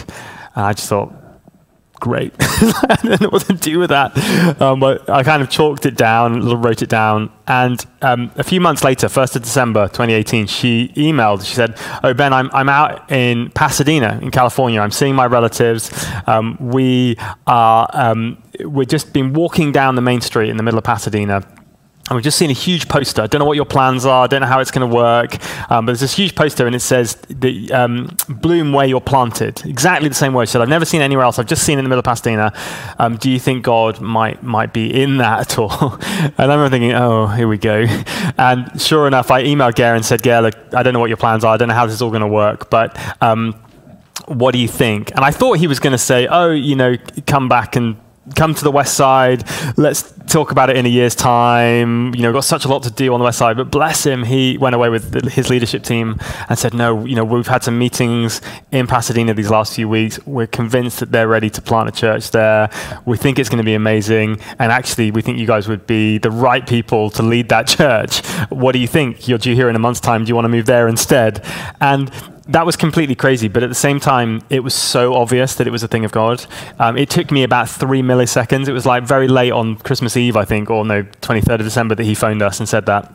And 0.55 0.65
I 0.65 0.73
just 0.73 0.87
thought, 0.87 1.13
great. 1.99 2.33
I 2.39 2.97
don't 3.03 3.21
know 3.21 3.29
what 3.29 3.43
to 3.43 3.53
do 3.53 3.79
with 3.79 3.89
that. 3.89 4.15
Um, 4.61 4.79
but 4.79 5.09
I 5.09 5.23
kind 5.23 5.41
of 5.41 5.49
chalked 5.49 5.85
it 5.85 5.95
down, 5.95 6.41
wrote 6.61 6.81
it 6.81 6.89
down. 6.89 7.31
And 7.47 7.83
um, 8.01 8.31
a 8.35 8.43
few 8.43 8.61
months 8.61 8.83
later, 8.83 9.07
1st 9.07 9.37
of 9.37 9.43
December 9.43 9.87
2018, 9.87 10.47
she 10.47 10.91
emailed. 10.95 11.45
She 11.45 11.55
said, 11.55 11.77
Oh, 12.03 12.13
Ben, 12.13 12.33
I'm, 12.33 12.49
I'm 12.53 12.69
out 12.69 13.11
in 13.11 13.51
Pasadena, 13.51 14.19
in 14.21 14.31
California. 14.31 14.79
I'm 14.79 14.91
seeing 14.91 15.15
my 15.15 15.25
relatives. 15.25 15.91
Um, 16.27 16.57
we 16.59 17.17
are, 17.47 17.89
um, 17.93 18.41
we've 18.65 18.87
just 18.87 19.13
been 19.13 19.33
walking 19.33 19.71
down 19.71 19.95
the 19.95 20.01
main 20.01 20.21
street 20.21 20.49
in 20.49 20.57
the 20.57 20.63
middle 20.63 20.77
of 20.77 20.83
Pasadena 20.83 21.45
and 22.07 22.15
we've 22.15 22.23
just 22.23 22.37
seen 22.37 22.51
a 22.51 22.53
huge 22.53 22.87
poster. 22.87 23.23
I 23.23 23.27
don't 23.27 23.39
know 23.39 23.45
what 23.45 23.55
your 23.55 23.65
plans 23.65 24.05
are. 24.05 24.25
I 24.25 24.27
don't 24.27 24.41
know 24.41 24.47
how 24.47 24.59
it's 24.59 24.69
going 24.69 24.87
to 24.87 24.95
work. 24.95 25.37
Um, 25.71 25.85
but 25.85 25.93
there's 25.93 26.01
this 26.01 26.15
huge 26.15 26.35
poster, 26.35 26.67
and 26.67 26.75
it 26.75 26.81
says, 26.81 27.15
the, 27.29 27.71
um, 27.71 28.15
"Bloom 28.29 28.73
where 28.73 28.85
you're 28.85 29.01
planted." 29.01 29.65
Exactly 29.65 30.07
the 30.07 30.13
same 30.13 30.33
word. 30.33 30.47
said, 30.47 30.61
"I've 30.61 30.69
never 30.69 30.85
seen 30.85 31.01
anywhere 31.01 31.25
else. 31.25 31.39
I've 31.39 31.47
just 31.47 31.63
seen 31.63 31.77
it 31.77 31.79
in 31.79 31.85
the 31.85 31.89
middle 31.89 31.99
of 31.99 32.05
Pasadena. 32.05 32.53
Um, 32.99 33.17
do 33.17 33.31
you 33.31 33.39
think 33.39 33.63
God 33.63 34.01
might 34.01 34.43
might 34.43 34.71
be 34.71 35.01
in 35.01 35.17
that 35.17 35.39
at 35.39 35.57
all?" 35.57 35.97
and 36.01 36.33
I 36.37 36.43
remember 36.43 36.69
thinking, 36.69 36.93
"Oh, 36.93 37.25
here 37.25 37.47
we 37.47 37.57
go." 37.57 37.85
And 38.37 38.79
sure 38.79 39.07
enough, 39.07 39.31
I 39.31 39.43
emailed 39.43 39.73
Gare 39.73 39.95
and 39.95 40.05
said, 40.05 40.21
"Gare, 40.21 40.43
look, 40.43 40.55
I 40.75 40.83
don't 40.83 40.93
know 40.93 40.99
what 40.99 41.09
your 41.09 41.17
plans 41.17 41.43
are. 41.43 41.55
I 41.55 41.57
don't 41.57 41.69
know 41.69 41.73
how 41.73 41.87
this 41.87 41.95
is 41.95 42.01
all 42.03 42.11
going 42.11 42.21
to 42.21 42.27
work, 42.27 42.69
but." 42.69 42.97
Um, 43.21 43.55
what 44.27 44.53
do 44.53 44.59
you 44.59 44.67
think? 44.67 45.11
And 45.11 45.19
I 45.19 45.29
thought 45.29 45.59
he 45.59 45.67
was 45.67 45.79
going 45.79 45.91
to 45.91 45.99
say, 45.99 46.25
oh, 46.25 46.49
you 46.49 46.75
know, 46.75 46.95
come 47.27 47.47
back 47.47 47.75
and 47.75 47.95
come 48.33 48.55
to 48.55 48.63
the 48.63 48.71
west 48.71 48.95
side. 48.95 49.43
Let's 49.77 50.13
talk 50.27 50.51
about 50.51 50.69
it 50.69 50.77
in 50.77 50.85
a 50.85 50.89
year's 50.89 51.15
time. 51.15 52.13
You 52.15 52.21
know 52.21 52.33
got 52.33 52.43
such 52.43 52.65
a 52.65 52.67
lot 52.67 52.83
to 52.83 52.91
do 52.91 53.13
on 53.13 53.19
the 53.19 53.23
west 53.23 53.37
side 53.37 53.57
but 53.57 53.69
bless 53.69 54.05
him 54.05 54.23
he 54.23 54.57
went 54.57 54.75
away 54.75 54.89
with 54.89 55.29
his 55.31 55.49
leadership 55.49 55.83
team 55.83 56.19
and 56.49 56.57
said 56.57 56.73
no 56.73 57.05
you 57.05 57.15
know 57.15 57.23
we've 57.23 57.47
had 57.47 57.63
some 57.63 57.77
meetings 57.77 58.41
in 58.71 58.87
pasadena 58.87 59.33
these 59.33 59.49
last 59.49 59.75
few 59.75 59.87
weeks. 59.87 60.19
We're 60.25 60.47
convinced 60.47 60.99
that 60.99 61.11
they're 61.11 61.27
ready 61.27 61.49
to 61.51 61.61
plant 61.61 61.89
a 61.89 61.91
church 61.91 62.31
there. 62.31 62.69
We 63.05 63.17
think 63.17 63.37
it's 63.39 63.49
going 63.49 63.59
to 63.59 63.63
be 63.63 63.75
amazing 63.75 64.39
and 64.59 64.71
actually 64.71 65.11
we 65.11 65.21
think 65.21 65.37
you 65.37 65.47
guys 65.47 65.67
would 65.67 65.85
be 65.85 66.17
the 66.17 66.31
right 66.31 66.67
people 66.67 67.09
to 67.11 67.23
lead 67.23 67.49
that 67.49 67.67
church. 67.77 68.25
What 68.49 68.71
do 68.71 68.79
you 68.79 68.87
think? 68.87 69.27
You're 69.27 69.37
due 69.37 69.55
here 69.55 69.69
in 69.69 69.75
a 69.75 69.79
month's 69.79 69.99
time. 69.99 70.23
Do 70.23 70.29
you 70.29 70.35
want 70.35 70.45
to 70.45 70.49
move 70.49 70.65
there 70.65 70.87
instead? 70.87 71.45
And 71.79 72.11
that 72.47 72.65
was 72.65 72.75
completely 72.75 73.15
crazy, 73.15 73.47
but 73.47 73.63
at 73.63 73.69
the 73.69 73.75
same 73.75 73.99
time, 73.99 74.41
it 74.49 74.59
was 74.59 74.73
so 74.73 75.15
obvious 75.15 75.55
that 75.55 75.67
it 75.67 75.71
was 75.71 75.83
a 75.83 75.87
thing 75.87 76.05
of 76.05 76.11
God. 76.11 76.45
Um, 76.77 76.97
it 76.97 77.09
took 77.09 77.31
me 77.31 77.43
about 77.43 77.69
three 77.69 78.01
milliseconds. 78.01 78.67
It 78.67 78.73
was 78.73 78.85
like 78.85 79.03
very 79.03 79.27
late 79.27 79.51
on 79.51 79.77
Christmas 79.77 80.15
Eve, 80.15 80.37
I 80.37 80.45
think, 80.45 80.69
or 80.69 80.85
no, 80.85 81.03
23rd 81.03 81.55
of 81.55 81.65
December, 81.65 81.95
that 81.95 82.03
he 82.03 82.13
phoned 82.13 82.41
us 82.41 82.59
and 82.59 82.69
said 82.69 82.85
that. 82.85 83.11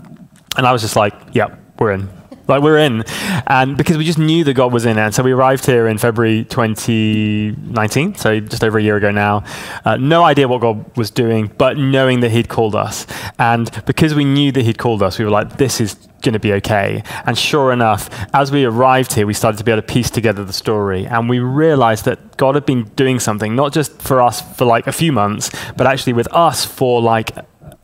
And 0.56 0.67
I 0.67 0.73
was 0.73 0.82
just 0.82 0.97
like, 0.97 1.15
yeah, 1.32 1.55
we're 1.79 1.93
in. 1.93 2.19
Like 2.50 2.62
we're 2.62 2.79
in, 2.79 3.05
and 3.47 3.76
because 3.76 3.97
we 3.97 4.05
just 4.05 4.19
knew 4.19 4.43
that 4.43 4.55
God 4.55 4.73
was 4.73 4.85
in. 4.85 4.99
And 4.99 5.14
so 5.14 5.23
we 5.23 5.31
arrived 5.31 5.67
here 5.67 5.87
in 5.87 5.99
February 5.99 6.44
2019, 6.44 8.17
so 8.17 8.41
just 8.41 8.64
over 8.64 8.79
a 8.79 8.82
year 8.82 8.97
ago 8.97 9.12
now. 9.12 9.44
Uh, 9.85 9.97
no 9.97 10.25
idea 10.25 10.49
what 10.49 10.61
God 10.61 10.97
was 10.97 11.12
doing, 11.12 11.52
but 11.58 11.79
knowing 11.79 12.20
that 12.20 12.32
He'd 12.32 12.49
called 12.49 12.75
us, 12.75 13.06
and 13.38 13.70
because 13.87 14.17
we 14.17 14.25
knew 14.25 14.50
that 14.50 14.62
He'd 14.62 14.79
called 14.79 15.00
us, 15.00 15.17
we 15.17 15.25
were 15.25 15.31
like, 15.31 15.58
"This 15.58 15.81
is 15.81 15.94
going 16.23 16.32
to 16.32 16.41
be 16.41 16.52
okay." 16.55 17.05
And 17.25 17.38
sure 17.38 17.73
enough, 17.73 18.11
as 18.35 18.50
we 18.50 18.64
arrived 18.64 19.12
here, 19.12 19.29
we 19.29 19.35
started 19.35 19.58
to 19.58 19.64
be 19.64 19.70
able 19.70 19.82
to 19.82 19.87
piece 19.87 20.11
together 20.11 20.44
the 20.44 20.52
story, 20.52 21.06
and 21.06 21.29
we 21.31 21.38
realized 21.38 22.05
that 22.06 22.37
God 22.37 22.56
had 22.56 22.67
been 22.67 22.85
doing 22.97 23.20
something, 23.20 23.55
not 23.55 23.73
just 23.73 24.02
for 24.02 24.20
us 24.20 24.41
for 24.56 24.64
like 24.64 24.88
a 24.88 24.93
few 24.93 25.12
months, 25.12 25.50
but 25.76 25.87
actually 25.87 26.14
with 26.14 26.26
us 26.32 26.64
for 26.64 27.00
like 27.00 27.31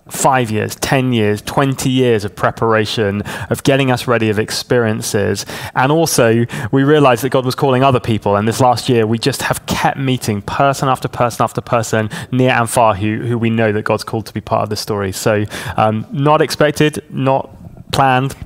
five 0.09 0.51
years, 0.51 0.77
10 0.77 1.13
years, 1.13 1.43
20 1.43 1.91
years 1.91 2.25
of 2.25 2.35
preparation, 2.35 3.23
of 3.51 3.63
getting 3.65 3.91
us 3.91 4.07
ready, 4.07 4.31
of 4.31 4.39
experiences. 4.39 5.45
And 5.75 5.91
also, 5.91 6.47
we 6.71 6.85
realized 6.85 7.23
that 7.23 7.31
God 7.31 7.45
was 7.45 7.55
calling 7.55 7.83
other 7.83 8.01
people. 8.01 8.37
And 8.37 8.47
this 8.47 8.61
last 8.61 8.89
year, 8.89 9.07
we 9.07 9.19
just 9.19 9.43
have 9.43 9.65
kept 9.67 9.99
meeting 9.99 10.43
person 10.43 10.89
after 10.89 11.09
person 11.09 11.43
after 11.43 11.61
person, 11.61 12.11
near 12.31 12.51
and 12.51 12.71
far, 12.71 12.95
who, 12.95 13.23
who 13.23 13.37
we 13.37 13.51
know 13.51 13.73
that 13.73 13.83
God's 13.83 14.05
called 14.05 14.27
to 14.27 14.35
be 14.35 14.41
part 14.41 14.63
of 14.63 14.71
the 14.71 14.77
story. 14.77 15.13
So, 15.13 15.45
um, 15.77 16.07
not 16.13 16.41
expected, 16.41 17.05
not 17.11 17.51
planned, 17.93 18.37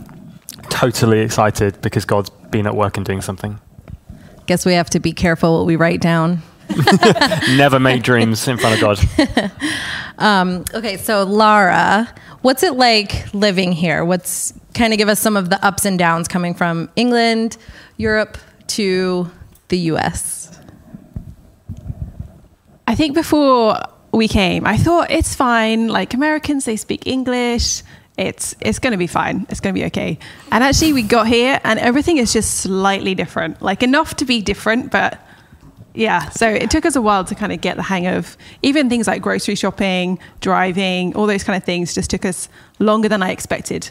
totally 0.71 1.21
excited 1.21 1.81
because 1.83 2.05
God's 2.05 2.31
been 2.31 2.67
at 2.67 2.75
work 2.75 2.97
and 2.97 3.05
doing 3.05 3.21
something. 3.21 3.61
Guess 4.47 4.65
we 4.65 4.73
have 4.73 4.91
to 4.91 5.01
be 5.01 5.13
careful 5.13 5.59
what 5.59 5.67
we 5.67 5.77
write 5.77 6.01
down. 6.01 6.43
Never 7.57 7.79
make 7.79 8.03
dreams 8.03 8.47
in 8.49 8.59
front 8.59 8.75
of 8.75 8.81
God. 8.81 9.53
Um, 10.21 10.67
okay, 10.75 10.99
so 10.99 11.25
Lara, 11.25 12.07
what's 12.43 12.63
it 12.63 12.75
like 12.75 13.33
living 13.33 13.73
here? 13.73 14.05
What's 14.05 14.53
kind 14.75 14.93
of 14.93 14.99
give 14.99 15.09
us 15.09 15.19
some 15.19 15.37
of 15.37 15.49
the 15.49 15.65
ups 15.65 15.87
and 15.87 15.99
downs 15.99 16.29
coming 16.29 16.53
from 16.55 16.91
England, 16.95 17.57
Europe 17.97 18.37
to 18.69 19.31
the 19.69 19.79
US? 19.79 20.59
I 22.87 22.95
think 22.95 23.15
before 23.15 23.79
we 24.13 24.29
came, 24.29 24.67
I 24.67 24.77
thought 24.77 25.11
it's 25.11 25.35
fine. 25.35 25.89
Like 25.89 26.13
Americans, 26.13 26.67
they 26.67 26.77
speak 26.77 27.07
English. 27.07 27.83
It's 28.19 28.55
it's 28.61 28.79
going 28.79 28.93
to 28.93 28.99
be 28.99 29.07
fine. 29.07 29.47
It's 29.49 29.61
going 29.61 29.75
to 29.75 29.81
be 29.81 29.87
okay. 29.87 30.19
And 30.53 30.63
actually, 30.63 30.93
we 30.93 31.03
got 31.03 31.29
here, 31.29 31.59
and 31.65 31.79
everything 31.79 32.19
is 32.19 32.35
just 32.35 32.59
slightly 32.59 33.15
different. 33.15 33.63
Like 33.63 33.83
enough 33.83 34.17
to 34.17 34.27
be 34.27 34.43
different, 34.43 34.91
but 34.91 35.19
yeah, 35.95 36.29
so 36.31 36.49
it 36.49 36.71
took 36.71 36.87
us 36.87 36.95
a 36.95 37.03
while 37.03 37.25
to 37.25 37.35
kind 37.35 37.53
of 37.53 37.61
get 37.61 37.77
the 37.77 37.83
hang 37.83 38.07
of 38.07 38.37
even 38.63 38.89
things 38.89 39.07
like 39.07 39.23
grocery 39.23 39.57
shopping, 39.57 40.19
driving, 40.41 41.15
all 41.17 41.27
those 41.27 41.43
kind 41.43 41.57
of 41.57 41.65
things 41.65 41.95
just 41.95 42.11
took 42.11 42.25
us 42.25 42.49
longer 42.79 43.09
than 43.09 43.23
I 43.23 43.31
expected 43.31 43.91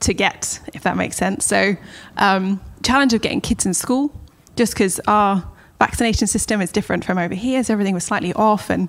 to 0.00 0.14
get, 0.14 0.60
if 0.74 0.82
that 0.82 0.96
makes 0.96 1.16
sense. 1.16 1.46
So, 1.46 1.76
um, 2.18 2.60
challenge 2.82 3.14
of 3.14 3.22
getting 3.22 3.40
kids 3.40 3.64
in 3.64 3.74
school, 3.74 4.12
just 4.56 4.74
because 4.74 5.00
our 5.06 5.46
vaccination 5.78 6.26
system 6.26 6.60
is 6.60 6.70
different 6.70 7.04
from 7.04 7.16
over 7.16 7.34
here, 7.34 7.64
so 7.64 7.72
everything 7.72 7.94
was 7.94 8.04
slightly 8.04 8.32
off, 8.34 8.68
and 8.68 8.88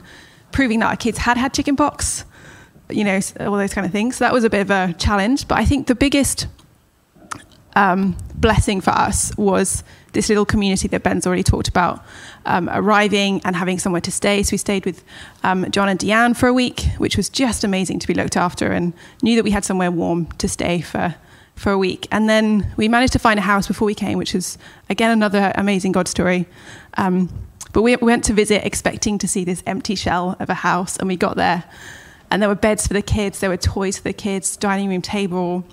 proving 0.51 0.79
that 0.79 0.89
our 0.89 0.97
kids 0.97 1.19
had 1.19 1.37
had 1.37 1.53
chickenpox, 1.53 2.25
you 2.89 3.05
know, 3.05 3.19
all 3.39 3.57
those 3.57 3.73
kind 3.73 3.85
of 3.85 3.93
things. 3.93 4.17
So 4.17 4.25
that 4.25 4.33
was 4.33 4.43
a 4.43 4.49
bit 4.49 4.61
of 4.61 4.71
a 4.71 4.93
challenge. 4.97 5.47
But 5.47 5.57
I 5.57 5.65
think 5.65 5.87
the 5.87 5.95
biggest 5.95 6.47
um, 7.75 8.17
blessing 8.35 8.81
for 8.81 8.91
us 8.91 9.35
was 9.37 9.83
this 10.13 10.29
little 10.29 10.45
community 10.45 10.87
that 10.89 11.03
Ben's 11.03 11.25
already 11.25 11.43
talked 11.43 11.67
about, 11.67 12.03
um, 12.45 12.69
arriving 12.71 13.41
and 13.45 13.55
having 13.55 13.79
somewhere 13.79 14.01
to 14.01 14.11
stay. 14.11 14.43
So 14.43 14.53
we 14.53 14.57
stayed 14.57 14.85
with 14.85 15.03
um, 15.43 15.69
John 15.71 15.89
and 15.89 15.99
Deanne 15.99 16.35
for 16.35 16.47
a 16.47 16.53
week, 16.53 16.81
which 16.97 17.17
was 17.17 17.29
just 17.29 17.63
amazing 17.63 17.99
to 17.99 18.07
be 18.07 18.13
looked 18.13 18.37
after 18.37 18.71
and 18.71 18.93
knew 19.21 19.35
that 19.35 19.43
we 19.43 19.51
had 19.51 19.63
somewhere 19.63 19.91
warm 19.91 20.27
to 20.33 20.47
stay 20.47 20.81
for, 20.81 21.15
for 21.55 21.71
a 21.71 21.77
week. 21.77 22.07
And 22.11 22.27
then 22.27 22.73
we 22.77 22.87
managed 22.87 23.13
to 23.13 23.19
find 23.19 23.39
a 23.39 23.43
house 23.43 23.67
before 23.67 23.85
we 23.85 23.95
came, 23.95 24.17
which 24.17 24.35
is, 24.35 24.57
again, 24.89 25.11
another 25.11 25.51
amazing 25.55 25.91
God 25.91 26.07
story. 26.07 26.45
Um, 26.95 27.29
but 27.73 27.83
we 27.83 27.95
went 27.95 28.25
to 28.25 28.33
visit 28.33 28.65
expecting 28.65 29.17
to 29.19 29.27
see 29.27 29.45
this 29.45 29.63
empty 29.65 29.95
shell 29.95 30.35
of 30.39 30.49
a 30.49 30.55
house, 30.55 30.97
and 30.97 31.07
we 31.07 31.15
got 31.15 31.37
there. 31.37 31.63
And 32.29 32.41
there 32.41 32.49
were 32.49 32.55
beds 32.55 32.87
for 32.87 32.93
the 32.93 33.01
kids, 33.01 33.39
there 33.39 33.49
were 33.49 33.57
toys 33.57 33.97
for 33.97 34.03
the 34.03 34.13
kids, 34.13 34.57
dining 34.57 34.89
room 34.89 35.01
table, 35.01 35.65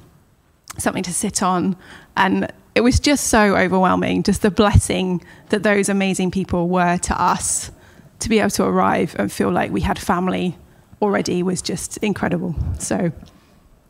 something 0.77 1.03
to 1.05 1.13
sit 1.13 1.43
on. 1.43 1.77
And 2.17 2.53
it 2.79 2.83
was 2.85 3.01
just 3.01 3.27
so 3.27 3.57
overwhelming. 3.57 4.23
Just 4.23 4.43
the 4.43 4.53
blessing 4.53 5.21
that 5.49 5.65
those 5.65 5.89
amazing 5.89 6.31
people 6.31 6.69
were 6.69 6.97
to 6.99 7.21
us 7.21 7.73
to 8.21 8.29
be 8.29 8.39
able 8.39 8.51
to 8.51 8.65
arrive 8.65 9.17
and 9.19 9.33
feel 9.33 9.51
like 9.51 9.73
we 9.73 9.81
had 9.81 9.99
family 9.99 10.57
already 11.03 11.43
was 11.43 11.61
just 11.61 11.97
incredible. 11.99 12.55
So, 12.79 13.11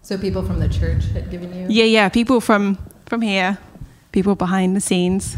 So 0.01 0.17
people 0.17 0.43
from 0.43 0.59
the 0.59 0.71
church 0.71 1.05
had 1.13 1.31
given 1.31 1.53
you. 1.55 1.67
yeah, 1.69 1.85
yeah, 1.85 2.09
people 2.09 2.41
from 2.41 2.79
from 3.05 3.21
here, 3.21 3.59
people 4.13 4.35
behind 4.35 4.75
the 4.75 4.81
scenes, 4.81 5.37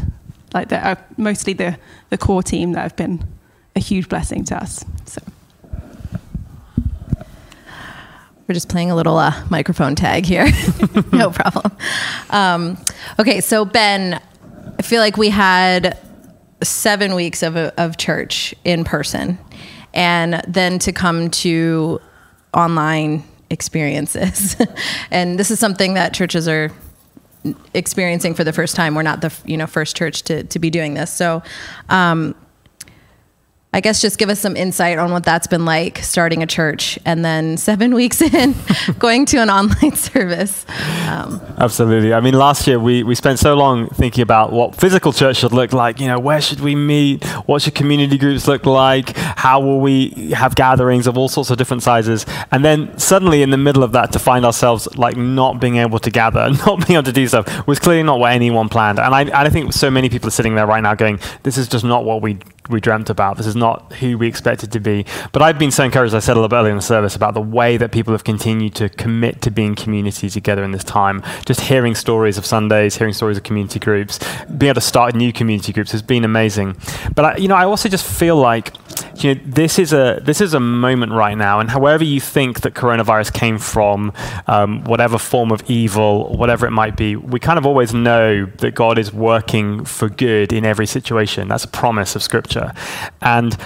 like 0.53 0.69
that 0.69 0.85
are 0.85 1.05
mostly 1.17 1.51
the 1.51 1.77
the 2.09 2.17
core 2.17 2.43
team 2.43 2.71
that 2.71 2.83
have 2.83 2.95
been 2.95 3.21
a 3.75 3.81
huge 3.81 4.07
blessing 4.07 4.45
to 4.45 4.55
us. 4.55 4.85
So. 5.05 5.21
We're 8.47 8.55
just 8.55 8.67
playing 8.69 8.91
a 8.91 8.95
little 8.97 9.17
uh, 9.17 9.33
microphone 9.49 9.95
tag 9.95 10.25
here. 10.25 10.45
no 11.13 11.29
problem. 11.31 11.71
Um, 12.31 12.77
okay, 13.19 13.41
so 13.41 13.65
Ben, 13.65 14.19
I 14.79 14.81
feel 14.81 15.01
like 15.01 15.17
we 15.17 15.29
had 15.29 15.97
seven 16.63 17.13
weeks 17.13 17.43
of, 17.43 17.55
of 17.55 17.97
church 17.97 18.55
in 18.63 18.83
person, 18.83 19.37
and 19.93 20.41
then 20.47 20.79
to 20.79 20.91
come 20.91 21.29
to 21.29 21.99
online 22.53 23.23
experiences. 23.49 24.55
and 25.11 25.37
this 25.37 25.51
is 25.51 25.59
something 25.59 25.93
that 25.95 26.13
churches 26.13 26.47
are 26.47 26.71
experiencing 27.73 28.33
for 28.33 28.43
the 28.43 28.53
first 28.53 28.75
time. 28.75 28.95
We're 28.95 29.01
not 29.01 29.21
the 29.21 29.33
you 29.45 29.57
know 29.57 29.67
first 29.67 29.95
church 29.95 30.23
to 30.23 30.43
to 30.43 30.59
be 30.59 30.69
doing 30.69 30.93
this. 30.93 31.11
So. 31.11 31.43
Um, 31.89 32.35
I 33.73 33.79
guess 33.79 34.01
just 34.01 34.17
give 34.17 34.27
us 34.27 34.41
some 34.41 34.57
insight 34.57 34.97
on 34.97 35.11
what 35.11 35.23
that's 35.23 35.47
been 35.47 35.63
like 35.63 35.99
starting 35.99 36.43
a 36.43 36.45
church 36.45 36.99
and 37.05 37.23
then 37.23 37.55
seven 37.55 37.95
weeks 38.01 38.21
in 38.21 38.53
going 38.99 39.25
to 39.27 39.37
an 39.37 39.49
online 39.49 39.95
service. 39.95 40.65
Um, 41.07 41.41
Absolutely. 41.57 42.13
I 42.13 42.19
mean, 42.19 42.33
last 42.33 42.67
year 42.67 42.79
we, 42.79 43.03
we 43.03 43.15
spent 43.15 43.39
so 43.39 43.53
long 43.55 43.87
thinking 43.87 44.23
about 44.23 44.51
what 44.51 44.75
physical 44.75 45.13
church 45.13 45.37
should 45.37 45.53
look 45.53 45.71
like. 45.71 46.01
You 46.01 46.07
know, 46.07 46.19
where 46.19 46.41
should 46.41 46.59
we 46.59 46.75
meet? 46.75 47.23
What 47.47 47.61
should 47.61 47.73
community 47.73 48.17
groups 48.17 48.45
look 48.45 48.65
like? 48.65 49.15
How 49.15 49.61
will 49.61 49.79
we 49.79 50.31
have 50.31 50.55
gatherings 50.55 51.07
of 51.07 51.17
all 51.17 51.29
sorts 51.29 51.49
of 51.49 51.57
different 51.57 51.81
sizes? 51.81 52.25
And 52.51 52.65
then 52.65 52.97
suddenly, 52.97 53.41
in 53.41 53.51
the 53.51 53.57
middle 53.57 53.83
of 53.83 53.93
that, 53.93 54.11
to 54.11 54.19
find 54.19 54.45
ourselves 54.45 54.93
like 54.97 55.15
not 55.15 55.61
being 55.61 55.77
able 55.77 55.99
to 55.99 56.11
gather, 56.11 56.49
not 56.67 56.85
being 56.85 56.97
able 56.97 57.03
to 57.03 57.13
do 57.13 57.25
stuff, 57.25 57.65
was 57.67 57.79
clearly 57.79 58.03
not 58.03 58.19
what 58.19 58.33
anyone 58.33 58.67
planned. 58.67 58.99
And 58.99 59.15
I, 59.15 59.21
and 59.21 59.33
I 59.33 59.49
think 59.49 59.71
so 59.71 59.89
many 59.89 60.09
people 60.09 60.27
are 60.27 60.31
sitting 60.31 60.55
there 60.55 60.67
right 60.67 60.81
now 60.81 60.93
going, 60.93 61.19
"This 61.43 61.57
is 61.57 61.69
just 61.69 61.85
not 61.85 62.03
what 62.03 62.21
we 62.21 62.37
we 62.69 62.79
dreamt 62.79 63.09
about. 63.09 63.37
This 63.37 63.47
is 63.47 63.55
not 63.55 63.93
who 63.93 64.17
we 64.17 64.27
expected 64.27 64.71
to 64.71 64.79
be. 64.79 65.05
But 65.31 65.41
I've 65.41 65.59
been 65.59 65.71
so 65.71 65.83
encouraged, 65.83 66.13
I 66.13 66.19
said 66.19 66.33
a 66.33 66.35
little 66.35 66.49
bit 66.49 66.55
earlier 66.55 66.71
in 66.71 66.77
the 66.77 66.81
service, 66.81 67.15
about 67.15 67.33
the 67.33 67.41
way 67.41 67.77
that 67.77 67.91
people 67.91 68.13
have 68.13 68.23
continued 68.23 68.75
to 68.75 68.89
commit 68.89 69.41
to 69.41 69.51
being 69.51 69.75
community 69.75 70.29
together 70.29 70.63
in 70.63 70.71
this 70.71 70.83
time. 70.83 71.23
Just 71.45 71.61
hearing 71.61 71.95
stories 71.95 72.37
of 72.37 72.45
Sundays, 72.45 72.97
hearing 72.97 73.13
stories 73.13 73.37
of 73.37 73.43
community 73.43 73.79
groups, 73.79 74.19
being 74.45 74.69
able 74.69 74.75
to 74.75 74.81
start 74.81 75.15
new 75.15 75.33
community 75.33 75.73
groups 75.73 75.91
has 75.91 76.01
been 76.01 76.23
amazing. 76.23 76.77
But 77.15 77.25
I, 77.25 77.37
you 77.37 77.47
know, 77.47 77.55
I 77.55 77.65
also 77.65 77.89
just 77.89 78.05
feel 78.05 78.35
like 78.35 78.73
you 79.17 79.35
know 79.35 79.41
this 79.45 79.79
is 79.79 79.93
a 79.93 80.19
this 80.23 80.41
is 80.41 80.53
a 80.53 80.59
moment 80.59 81.11
right 81.11 81.37
now, 81.37 81.59
and 81.59 81.69
however 81.69 82.03
you 82.03 82.19
think 82.19 82.61
that 82.61 82.73
coronavirus 82.73 83.33
came 83.33 83.57
from, 83.57 84.13
um, 84.47 84.83
whatever 84.83 85.17
form 85.17 85.51
of 85.51 85.69
evil, 85.69 86.35
whatever 86.35 86.65
it 86.65 86.71
might 86.71 86.95
be, 86.95 87.15
we 87.15 87.39
kind 87.39 87.57
of 87.57 87.65
always 87.65 87.93
know 87.93 88.45
that 88.45 88.75
God 88.75 88.97
is 88.97 89.13
working 89.13 89.85
for 89.85 90.09
good 90.09 90.53
in 90.53 90.65
every 90.65 90.85
situation. 90.85 91.47
That's 91.47 91.65
a 91.65 91.69
promise 91.69 92.15
of 92.15 92.23
Scripture, 92.23 92.73
and 93.21 93.57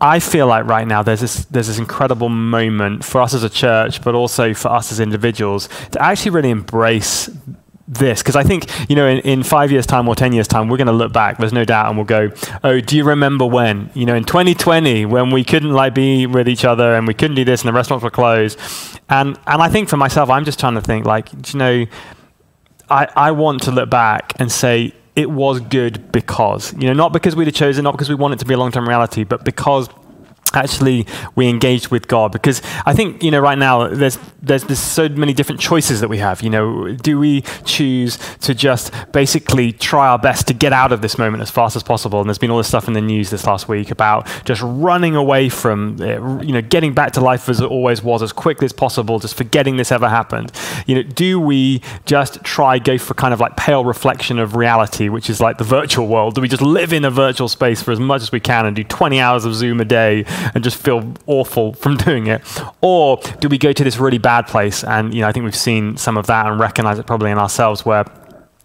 I 0.00 0.18
feel 0.18 0.46
like 0.46 0.66
right 0.66 0.86
now 0.86 1.02
there's 1.02 1.20
this 1.20 1.44
there's 1.46 1.68
this 1.68 1.78
incredible 1.78 2.28
moment 2.28 3.04
for 3.04 3.20
us 3.20 3.34
as 3.34 3.42
a 3.42 3.50
church, 3.50 4.02
but 4.02 4.14
also 4.14 4.52
for 4.54 4.68
us 4.68 4.92
as 4.92 5.00
individuals 5.00 5.68
to 5.92 6.02
actually 6.02 6.32
really 6.32 6.50
embrace 6.50 7.30
this? 7.86 8.22
Because 8.22 8.36
I 8.36 8.42
think 8.42 8.68
you 8.88 8.96
know 8.96 9.06
in, 9.06 9.18
in 9.20 9.42
five 9.42 9.70
years 9.70 9.86
time 9.86 10.08
or 10.08 10.14
ten 10.14 10.32
years 10.32 10.48
time 10.48 10.68
we're 10.68 10.76
going 10.76 10.86
to 10.86 10.92
look 10.92 11.12
back 11.12 11.38
there's 11.38 11.52
no 11.52 11.64
doubt 11.64 11.88
and 11.88 11.96
we'll 11.96 12.06
go 12.06 12.30
oh 12.62 12.80
do 12.80 12.96
you 12.96 13.04
remember 13.04 13.46
when? 13.46 13.90
You 13.94 14.06
know 14.06 14.14
in 14.14 14.24
2020 14.24 15.06
when 15.06 15.30
we 15.30 15.44
couldn't 15.44 15.72
like 15.72 15.94
be 15.94 16.26
with 16.26 16.48
each 16.48 16.64
other 16.64 16.94
and 16.94 17.06
we 17.06 17.14
couldn't 17.14 17.36
do 17.36 17.44
this 17.44 17.62
and 17.62 17.68
the 17.68 17.72
restaurants 17.72 18.02
were 18.02 18.10
closed. 18.10 18.58
And 19.08 19.38
and 19.46 19.62
I 19.62 19.68
think 19.68 19.88
for 19.88 19.96
myself 19.96 20.30
I'm 20.30 20.44
just 20.44 20.58
trying 20.58 20.74
to 20.74 20.82
think 20.82 21.06
like 21.06 21.52
you 21.52 21.58
know 21.58 21.86
I 22.88 23.08
I 23.16 23.30
want 23.32 23.62
to 23.62 23.70
look 23.70 23.90
back 23.90 24.32
and 24.38 24.50
say 24.50 24.94
it 25.16 25.30
was 25.30 25.60
good 25.60 26.10
because 26.10 26.72
you 26.74 26.86
know 26.86 26.92
not 26.92 27.12
because 27.12 27.36
we'd 27.36 27.46
have 27.46 27.54
chosen 27.54 27.84
not 27.84 27.92
because 27.92 28.08
we 28.08 28.14
want 28.14 28.34
it 28.34 28.40
to 28.40 28.44
be 28.44 28.54
a 28.54 28.58
long-term 28.58 28.88
reality 28.88 29.24
but 29.24 29.44
because 29.44 29.88
actually 30.56 31.06
we 31.34 31.48
engage 31.48 31.90
with 31.90 32.08
God. 32.08 32.32
Because 32.32 32.62
I 32.86 32.94
think 32.94 33.22
you 33.22 33.30
know 33.30 33.40
right 33.40 33.58
now 33.58 33.88
there's 33.88 34.18
there's 34.42 34.64
there's 34.64 34.78
so 34.78 35.08
many 35.08 35.32
different 35.32 35.60
choices 35.60 36.00
that 36.00 36.08
we 36.08 36.18
have. 36.18 36.42
You 36.42 36.50
know 36.50 36.92
do 36.94 37.18
we 37.18 37.42
choose 37.64 38.18
to 38.40 38.54
just 38.54 38.92
basically 39.12 39.72
try 39.72 40.08
our 40.08 40.18
best 40.18 40.46
to 40.48 40.54
get 40.54 40.72
out 40.72 40.92
of 40.92 41.02
this 41.02 41.18
moment 41.18 41.42
as 41.42 41.50
fast 41.50 41.76
as 41.76 41.82
possible? 41.82 42.20
And 42.20 42.28
there's 42.28 42.38
been 42.38 42.50
all 42.50 42.58
this 42.58 42.68
stuff 42.68 42.88
in 42.88 42.94
the 42.94 43.00
news 43.00 43.30
this 43.30 43.46
last 43.46 43.68
week 43.68 43.90
about 43.90 44.28
just 44.44 44.62
running 44.62 45.16
away 45.16 45.48
from 45.48 46.00
it, 46.00 46.44
you 46.44 46.52
know 46.52 46.62
getting 46.62 46.94
back 46.94 47.12
to 47.12 47.20
life 47.20 47.48
as 47.48 47.60
it 47.60 47.70
always 47.70 48.02
was 48.02 48.22
as 48.22 48.32
quickly 48.32 48.64
as 48.64 48.72
possible 48.72 49.18
just 49.18 49.36
forgetting 49.36 49.76
this 49.76 49.92
ever 49.92 50.08
happened. 50.08 50.52
You 50.86 50.96
know 50.96 51.02
do 51.02 51.40
we 51.40 51.82
just 52.06 52.42
try 52.44 52.78
go 52.78 52.98
for 52.98 53.14
kind 53.14 53.34
of 53.34 53.40
like 53.40 53.56
pale 53.56 53.84
reflection 53.84 54.38
of 54.38 54.56
reality 54.56 55.08
which 55.08 55.30
is 55.30 55.40
like 55.40 55.58
the 55.58 55.64
virtual 55.64 56.06
world? 56.06 56.34
Do 56.34 56.40
we 56.40 56.48
just 56.48 56.62
live 56.62 56.92
in 56.92 57.04
a 57.04 57.10
virtual 57.10 57.48
space 57.48 57.82
for 57.82 57.92
as 57.92 58.00
much 58.00 58.22
as 58.22 58.32
we 58.32 58.40
can 58.40 58.66
and 58.66 58.76
do 58.76 58.84
20 58.84 59.20
hours 59.20 59.44
of 59.44 59.54
zoom 59.54 59.80
a 59.80 59.84
day 59.84 60.24
and 60.54 60.64
just 60.64 60.76
feel 60.76 61.14
awful 61.26 61.72
from 61.74 61.96
doing 62.08 62.26
it? 62.26 62.42
Or 62.80 63.20
do 63.40 63.48
we 63.48 63.58
go 63.58 63.72
to 63.72 63.84
this 63.84 63.98
really 63.98 64.18
bad 64.18 64.46
place? 64.46 64.84
And 64.84 65.14
you 65.14 65.20
know, 65.20 65.28
I 65.28 65.32
think 65.32 65.44
we've 65.44 65.56
seen 65.56 65.96
some 65.96 66.16
of 66.16 66.26
that 66.26 66.46
and 66.46 66.58
recognize 66.58 66.98
it 66.98 67.06
probably 67.06 67.30
in 67.30 67.38
ourselves 67.38 67.84
where 67.84 68.04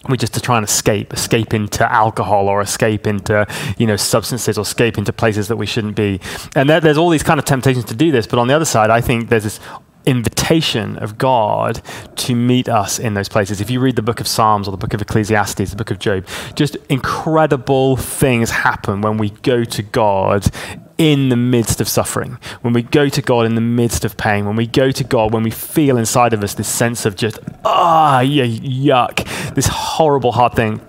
we 0.08 0.18
just 0.18 0.34
to 0.34 0.40
try 0.40 0.58
and 0.58 0.66
escape, 0.66 1.14
escape 1.14 1.54
into 1.54 1.90
alcohol 1.92 2.48
or 2.48 2.62
escape 2.62 3.06
into, 3.06 3.46
you 3.78 3.86
know, 3.86 3.98
substances 3.98 4.58
or 4.58 4.62
escape 4.62 4.98
into 4.98 5.12
places 5.12 5.50
that 5.50 5.58
we 5.58 5.66
shouldn't 5.66 5.96
be. 5.96 6.22
And 6.56 6.70
there, 6.70 6.80
there's 6.80 6.98
all 6.98 7.10
these 7.10 7.24
kind 7.24 7.38
of 7.38 7.46
temptations 7.46 7.86
to 7.86 7.96
do 7.96 8.12
this. 8.12 8.26
But 8.26 8.40
on 8.40 8.48
the 8.48 8.54
other 8.54 8.66
side, 8.66 8.90
I 8.90 9.02
think 9.02 9.28
there's 9.28 9.44
this 9.44 9.60
invitation 10.06 10.98
of 10.98 11.18
God 11.18 11.82
to 12.16 12.34
meet 12.34 12.70
us 12.70 12.98
in 12.98 13.14
those 13.14 13.28
places. 13.28 13.60
If 13.60 13.70
you 13.70 13.82
read 13.82 13.98
the 13.98 14.02
book 14.02 14.22
of 14.22 14.28
Psalms 14.28 14.68
or 14.68 14.72
the 14.72 14.78
book 14.78 14.94
of 14.94 15.02
Ecclesiastes, 15.02 15.70
the 15.70 15.76
book 15.76 15.92
of 15.92 16.00
Job, 16.00 16.26
just 16.56 16.78
incredible 16.90 17.98
things 17.98 18.50
happen 18.50 19.02
when 19.02 19.18
we 19.18 19.32
go 19.32 19.66
to 19.66 19.84
God 19.84 20.50
in 21.00 21.29
the 21.29 21.38
midst 21.38 21.79
of 21.79 21.88
suffering, 21.88 22.38
when 22.62 22.74
we 22.74 22.84
go 22.84 23.08
to 23.08 23.22
God 23.22 23.46
in 23.46 23.56
the 23.56 23.62
midst 23.62 24.03
of 24.03 24.18
pain, 24.18 24.46
when 24.46 24.58
we 24.58 24.68
go 24.68 24.91
to 24.91 25.03
God, 25.03 25.34
when 25.34 25.44
we 25.44 25.50
feel 25.50 25.98
inside 25.98 26.34
of 26.34 26.44
us 26.44 26.53
this 26.53 26.68
sense 26.68 27.06
of 27.06 27.15
just, 27.15 27.39
ah, 27.63 28.20
yeah, 28.20 28.44
yuck, 28.44 29.56
this 29.56 29.68
horrible, 29.68 30.34
hard 30.34 30.53
thing. 30.53 30.82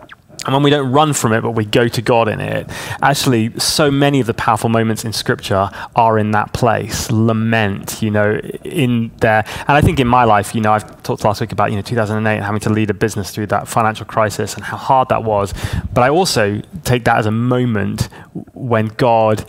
And 0.46 0.54
when 0.54 0.62
we 0.62 0.70
don't 0.70 0.90
run 0.90 1.12
from 1.12 1.32
it, 1.34 1.42
but 1.42 1.52
we 1.52 1.64
go 1.64 1.86
to 1.86 2.02
God 2.02 2.26
in 2.26 2.40
it, 2.40 2.68
actually, 3.02 3.56
so 3.60 3.90
many 3.90 4.20
of 4.20 4.26
the 4.26 4.34
powerful 4.34 4.68
moments 4.68 5.04
in 5.04 5.12
Scripture 5.12 5.70
are 5.94 6.18
in 6.18 6.32
that 6.32 6.54
place. 6.54 7.10
Lament, 7.10 8.02
you 8.02 8.10
know, 8.10 8.40
in 8.64 9.12
there. 9.18 9.44
And 9.46 9.76
I 9.76 9.80
think 9.80 10.00
in 10.00 10.08
my 10.08 10.24
life, 10.24 10.54
you 10.54 10.60
know, 10.60 10.72
I've 10.72 11.02
talked 11.04 11.24
last 11.24 11.40
week 11.40 11.52
about, 11.52 11.70
you 11.70 11.76
know, 11.76 11.82
2008 11.82 12.36
and 12.36 12.44
having 12.44 12.60
to 12.62 12.70
lead 12.70 12.90
a 12.90 12.94
business 12.94 13.30
through 13.30 13.48
that 13.48 13.68
financial 13.68 14.06
crisis 14.06 14.54
and 14.54 14.64
how 14.64 14.78
hard 14.78 15.10
that 15.10 15.22
was. 15.22 15.52
But 15.92 16.02
I 16.02 16.08
also 16.08 16.62
take 16.84 17.04
that 17.04 17.18
as 17.18 17.26
a 17.26 17.30
moment 17.30 18.08
when 18.54 18.86
God 18.86 19.44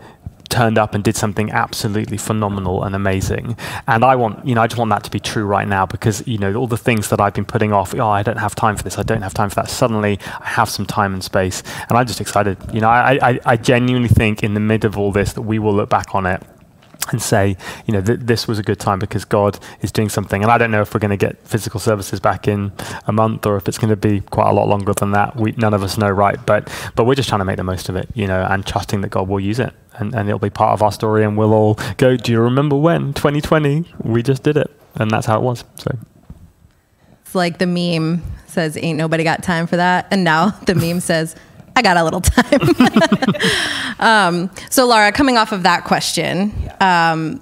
turned 0.52 0.78
up 0.78 0.94
and 0.94 1.04
did 1.04 1.16
something 1.16 1.50
absolutely 1.52 2.18
phenomenal 2.18 2.84
and 2.84 2.94
amazing. 2.94 3.58
And 3.88 4.04
I 4.04 4.16
want, 4.16 4.46
you 4.46 4.54
know, 4.54 4.62
I 4.62 4.68
just 4.68 4.78
want 4.78 4.90
that 4.90 5.04
to 5.06 5.12
be 5.12 5.20
true 5.20 5.46
right 5.46 5.68
now 5.68 5.86
because, 5.86 6.26
you 6.28 6.38
know, 6.38 6.54
all 6.56 6.68
the 6.68 6.78
things 6.78 7.10
that 7.10 7.20
I've 7.20 7.34
been 7.34 7.46
putting 7.46 7.74
off, 7.74 7.96
oh, 7.96 8.08
I 8.08 8.22
don't 8.22 8.38
have 8.38 8.54
time 8.54 8.76
for 8.76 8.84
this, 8.84 8.98
I 9.00 9.04
don't 9.04 9.22
have 9.22 9.34
time 9.34 9.50
for 9.50 9.56
that. 9.56 9.70
Suddenly 9.70 10.20
I 10.40 10.50
have 10.50 10.70
some 10.70 10.86
time 10.86 11.14
and 11.14 11.24
space. 11.24 11.64
And 11.90 11.98
I'm 11.98 12.06
just 12.06 12.22
excited. 12.22 12.58
You 12.74 12.82
know, 12.82 12.90
I, 12.90 13.18
I, 13.22 13.40
I 13.46 13.58
genuinely 13.58 14.10
think 14.10 14.44
in 14.44 14.54
the 14.54 14.60
mid 14.60 14.86
of 14.86 14.98
all 14.98 15.12
this 15.12 15.34
that 15.34 15.42
we 15.42 15.58
will 15.58 15.74
look 15.74 15.90
back 15.90 16.14
on 16.14 16.26
it 16.26 16.44
and 17.12 17.22
say, 17.22 17.58
you 17.86 17.94
know, 17.94 18.02
th- 18.02 18.20
this 18.22 18.48
was 18.48 18.60
a 18.60 18.64
good 18.64 18.80
time 18.80 19.00
because 19.00 19.26
God 19.26 19.60
is 19.82 19.92
doing 19.92 20.10
something. 20.10 20.42
And 20.44 20.52
I 20.52 20.58
don't 20.58 20.72
know 20.72 20.82
if 20.82 20.94
we're 20.94 21.00
going 21.00 21.12
to 21.12 21.18
get 21.18 21.38
physical 21.48 21.80
services 21.80 22.20
back 22.20 22.48
in 22.48 22.72
a 23.08 23.12
month 23.12 23.46
or 23.46 23.58
if 23.58 23.68
it's 23.68 23.78
going 23.78 23.90
to 23.90 23.96
be 23.96 24.22
quite 24.22 24.50
a 24.50 24.54
lot 24.54 24.68
longer 24.68 24.94
than 24.94 25.12
that. 25.12 25.36
We 25.36 25.52
none 25.54 25.74
of 25.74 25.84
us 25.84 25.98
know, 25.98 26.10
right? 26.10 26.44
But 26.46 26.72
but 26.96 27.06
we're 27.06 27.16
just 27.16 27.30
trying 27.30 27.40
to 27.40 27.46
make 27.46 27.58
the 27.58 27.64
most 27.64 27.90
of 27.90 27.96
it, 27.96 28.10
you 28.14 28.28
know, 28.28 28.46
and 28.50 28.66
trusting 28.66 29.02
that 29.02 29.10
God 29.10 29.28
will 29.28 29.40
use 29.40 29.60
it 29.60 29.74
and, 29.98 30.14
and 30.16 30.28
it'll 30.28 30.40
be 30.40 30.50
part 30.50 30.74
of 30.74 30.82
our 30.82 30.92
story. 30.92 31.24
And 31.24 31.38
we'll 31.38 31.54
all 31.54 31.80
go, 31.98 32.18
do 32.18 32.32
you 32.32 32.40
remember 32.40 32.76
when 32.76 33.14
2020 33.14 33.86
we 34.04 34.24
just 34.24 34.44
did 34.44 34.58
it? 34.58 34.72
And 34.96 35.10
that's 35.10 35.26
how 35.26 35.38
it 35.38 35.44
was. 35.44 35.64
So. 35.76 35.98
It's 37.22 37.36
like 37.36 37.60
the 37.60 37.68
meme 37.68 38.24
says, 38.48 38.78
"Ain't 38.78 38.98
nobody 38.98 39.24
got 39.24 39.42
time 39.42 39.68
for 39.68 39.78
that," 39.78 40.06
and 40.12 40.26
now 40.26 40.50
the 40.66 40.76
meme 40.76 41.00
says, 41.00 41.34
"I 41.82 41.84
got 41.84 41.98
a 41.98 42.04
little 42.04 42.22
time." 43.98 44.00
um, 44.00 44.52
so, 44.70 44.86
Laura, 44.86 45.12
coming 45.12 45.38
off 45.38 45.52
of 45.52 45.64
that 45.64 45.84
question, 45.84 46.50
because 46.50 47.14
um, 47.14 47.42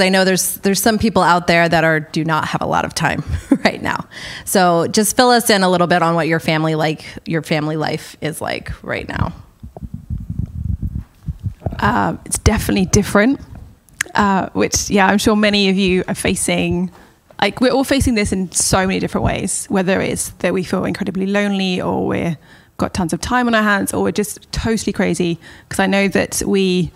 I 0.00 0.08
know 0.08 0.24
there's 0.24 0.56
there's 0.58 0.80
some 0.80 0.98
people 0.98 1.22
out 1.22 1.46
there 1.46 1.68
that 1.68 1.84
are 1.84 2.00
do 2.00 2.24
not 2.24 2.46
have 2.48 2.62
a 2.62 2.66
lot 2.66 2.84
of 2.84 2.94
time 2.94 3.24
right 3.64 3.82
now. 3.82 4.06
So, 4.44 4.86
just 4.86 5.16
fill 5.16 5.30
us 5.30 5.50
in 5.50 5.62
a 5.62 5.70
little 5.70 5.86
bit 5.86 6.02
on 6.02 6.14
what 6.14 6.28
your 6.28 6.40
family 6.40 6.74
like 6.74 7.04
your 7.26 7.42
family 7.42 7.76
life 7.76 8.16
is 8.20 8.40
like 8.40 8.70
right 8.82 9.08
now. 9.08 9.32
Uh, 11.78 12.16
it's 12.24 12.38
definitely 12.38 12.86
different, 12.86 13.40
uh, 14.14 14.48
which, 14.50 14.88
yeah, 14.88 15.06
I'm 15.06 15.18
sure 15.18 15.34
many 15.34 15.68
of 15.68 15.76
you 15.76 16.04
are 16.06 16.14
facing 16.14 16.92
like 17.42 17.60
we're 17.60 17.72
all 17.72 17.82
facing 17.82 18.14
this 18.14 18.32
in 18.32 18.52
so 18.52 18.86
many 18.86 19.00
different 19.00 19.24
ways. 19.24 19.66
Whether 19.66 20.00
it's 20.00 20.28
that 20.38 20.54
we 20.54 20.62
feel 20.62 20.84
incredibly 20.84 21.26
lonely, 21.26 21.82
or 21.82 22.06
we're 22.06 22.38
got 22.82 22.94
tons 22.94 23.12
of 23.12 23.20
time 23.20 23.46
on 23.46 23.54
our 23.54 23.62
hands, 23.62 23.94
or 23.94 24.02
we're 24.02 24.12
just 24.12 24.50
totally 24.52 24.92
crazy. 24.92 25.38
Because 25.68 25.80
I 25.80 25.86
know 25.86 26.08
that 26.08 26.42
we, 26.46 26.90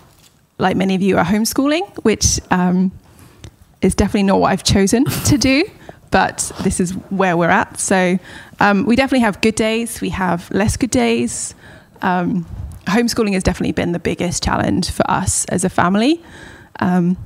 like 0.58 0.76
many 0.76 0.94
of 0.94 1.02
you, 1.02 1.16
are 1.18 1.24
homeschooling, 1.24 1.86
which 2.04 2.40
um, 2.50 2.92
is 3.80 3.94
definitely 3.94 4.24
not 4.24 4.40
what 4.40 4.52
I've 4.52 4.64
chosen 4.64 5.04
to 5.24 5.38
do, 5.38 5.64
but 6.10 6.52
this 6.62 6.80
is 6.80 6.92
where 7.10 7.36
we're 7.36 7.50
at. 7.50 7.78
So 7.78 8.18
um, 8.60 8.84
we 8.86 8.96
definitely 8.96 9.20
have 9.20 9.40
good 9.40 9.54
days. 9.54 10.00
We 10.00 10.10
have 10.10 10.50
less 10.50 10.76
good 10.76 10.90
days. 10.90 11.54
Um, 12.02 12.46
homeschooling 12.86 13.32
has 13.34 13.42
definitely 13.42 13.72
been 13.72 13.92
the 13.92 13.98
biggest 13.98 14.42
challenge 14.42 14.90
for 14.90 15.08
us 15.10 15.44
as 15.46 15.64
a 15.64 15.68
family 15.68 16.22
um, 16.80 17.16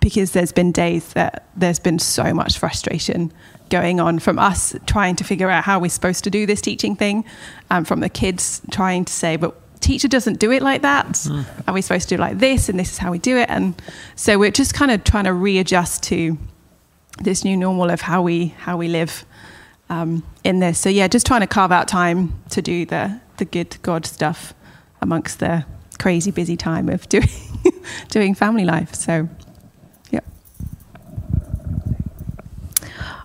because 0.00 0.32
there's 0.32 0.52
been 0.52 0.72
days 0.72 1.12
that 1.12 1.46
there's 1.56 1.78
been 1.78 1.98
so 1.98 2.32
much 2.34 2.58
frustration 2.58 3.32
going 3.68 4.00
on 4.00 4.18
from 4.18 4.38
us 4.38 4.74
trying 4.86 5.16
to 5.16 5.24
figure 5.24 5.48
out 5.48 5.64
how 5.64 5.78
we're 5.78 5.90
supposed 5.90 6.24
to 6.24 6.30
do 6.30 6.44
this 6.44 6.60
teaching 6.60 6.96
thing, 6.96 7.24
um, 7.70 7.84
from 7.84 8.00
the 8.00 8.08
kids 8.08 8.60
trying 8.70 9.04
to 9.04 9.12
say, 9.12 9.36
but 9.36 9.56
teacher 9.80 10.08
doesn't 10.08 10.38
do 10.38 10.50
it 10.50 10.62
like 10.62 10.82
that. 10.82 11.06
Mm. 11.06 11.44
Are 11.68 11.74
we 11.74 11.82
supposed 11.82 12.08
to 12.08 12.16
do 12.16 12.20
it 12.20 12.24
like 12.24 12.38
this? 12.38 12.68
And 12.68 12.78
this 12.78 12.92
is 12.92 12.98
how 12.98 13.10
we 13.10 13.18
do 13.18 13.36
it. 13.36 13.48
And 13.48 13.80
so 14.16 14.38
we're 14.38 14.50
just 14.50 14.74
kind 14.74 14.90
of 14.90 15.04
trying 15.04 15.24
to 15.24 15.32
readjust 15.32 16.02
to 16.04 16.36
this 17.22 17.44
new 17.44 17.56
normal 17.56 17.90
of 17.90 18.00
how 18.00 18.22
we 18.22 18.48
how 18.58 18.76
we 18.76 18.88
live 18.88 19.24
um, 19.88 20.22
in 20.44 20.60
this. 20.60 20.78
So 20.78 20.88
yeah, 20.88 21.08
just 21.08 21.26
trying 21.26 21.40
to 21.40 21.46
carve 21.46 21.72
out 21.72 21.88
time 21.88 22.40
to 22.50 22.62
do 22.62 22.86
the 22.86 23.20
the 23.38 23.44
good 23.44 23.76
God 23.82 24.04
stuff 24.04 24.54
amongst 25.00 25.38
the 25.38 25.64
crazy 25.98 26.30
busy 26.30 26.56
time 26.56 26.88
of 26.88 27.08
doing 27.08 27.28
doing 28.08 28.34
family 28.34 28.64
life. 28.64 28.94
So 28.94 29.28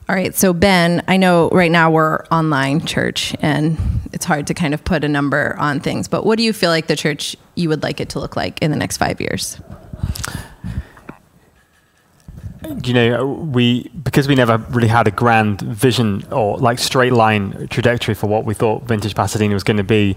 All 0.07 0.15
right, 0.15 0.35
so 0.35 0.53
Ben, 0.53 1.03
I 1.07 1.17
know 1.17 1.49
right 1.49 1.71
now 1.71 1.89
we're 1.89 2.23
online 2.25 2.85
church 2.85 3.35
and 3.39 3.75
it's 4.13 4.23
hard 4.23 4.45
to 4.47 4.53
kind 4.53 4.75
of 4.75 4.83
put 4.85 5.03
a 5.03 5.09
number 5.09 5.55
on 5.57 5.79
things, 5.79 6.07
but 6.07 6.23
what 6.25 6.37
do 6.37 6.43
you 6.43 6.53
feel 6.53 6.69
like 6.69 6.85
the 6.85 6.95
church 6.95 7.35
you 7.55 7.69
would 7.69 7.81
like 7.81 7.99
it 7.99 8.09
to 8.09 8.19
look 8.19 8.35
like 8.35 8.61
in 8.61 8.69
the 8.69 8.77
next 8.77 8.97
five 8.97 9.19
years? 9.19 9.59
you 12.83 12.93
know, 12.93 13.25
we 13.25 13.89
because 14.03 14.27
we 14.27 14.35
never 14.35 14.57
really 14.69 14.87
had 14.87 15.07
a 15.07 15.11
grand 15.11 15.61
vision 15.61 16.23
or 16.31 16.57
like 16.57 16.79
straight 16.79 17.13
line 17.13 17.67
trajectory 17.69 18.13
for 18.13 18.27
what 18.27 18.45
we 18.45 18.53
thought 18.53 18.83
Vintage 18.83 19.15
Pasadena 19.15 19.53
was 19.53 19.63
going 19.63 19.77
to 19.77 19.83
be. 19.83 20.15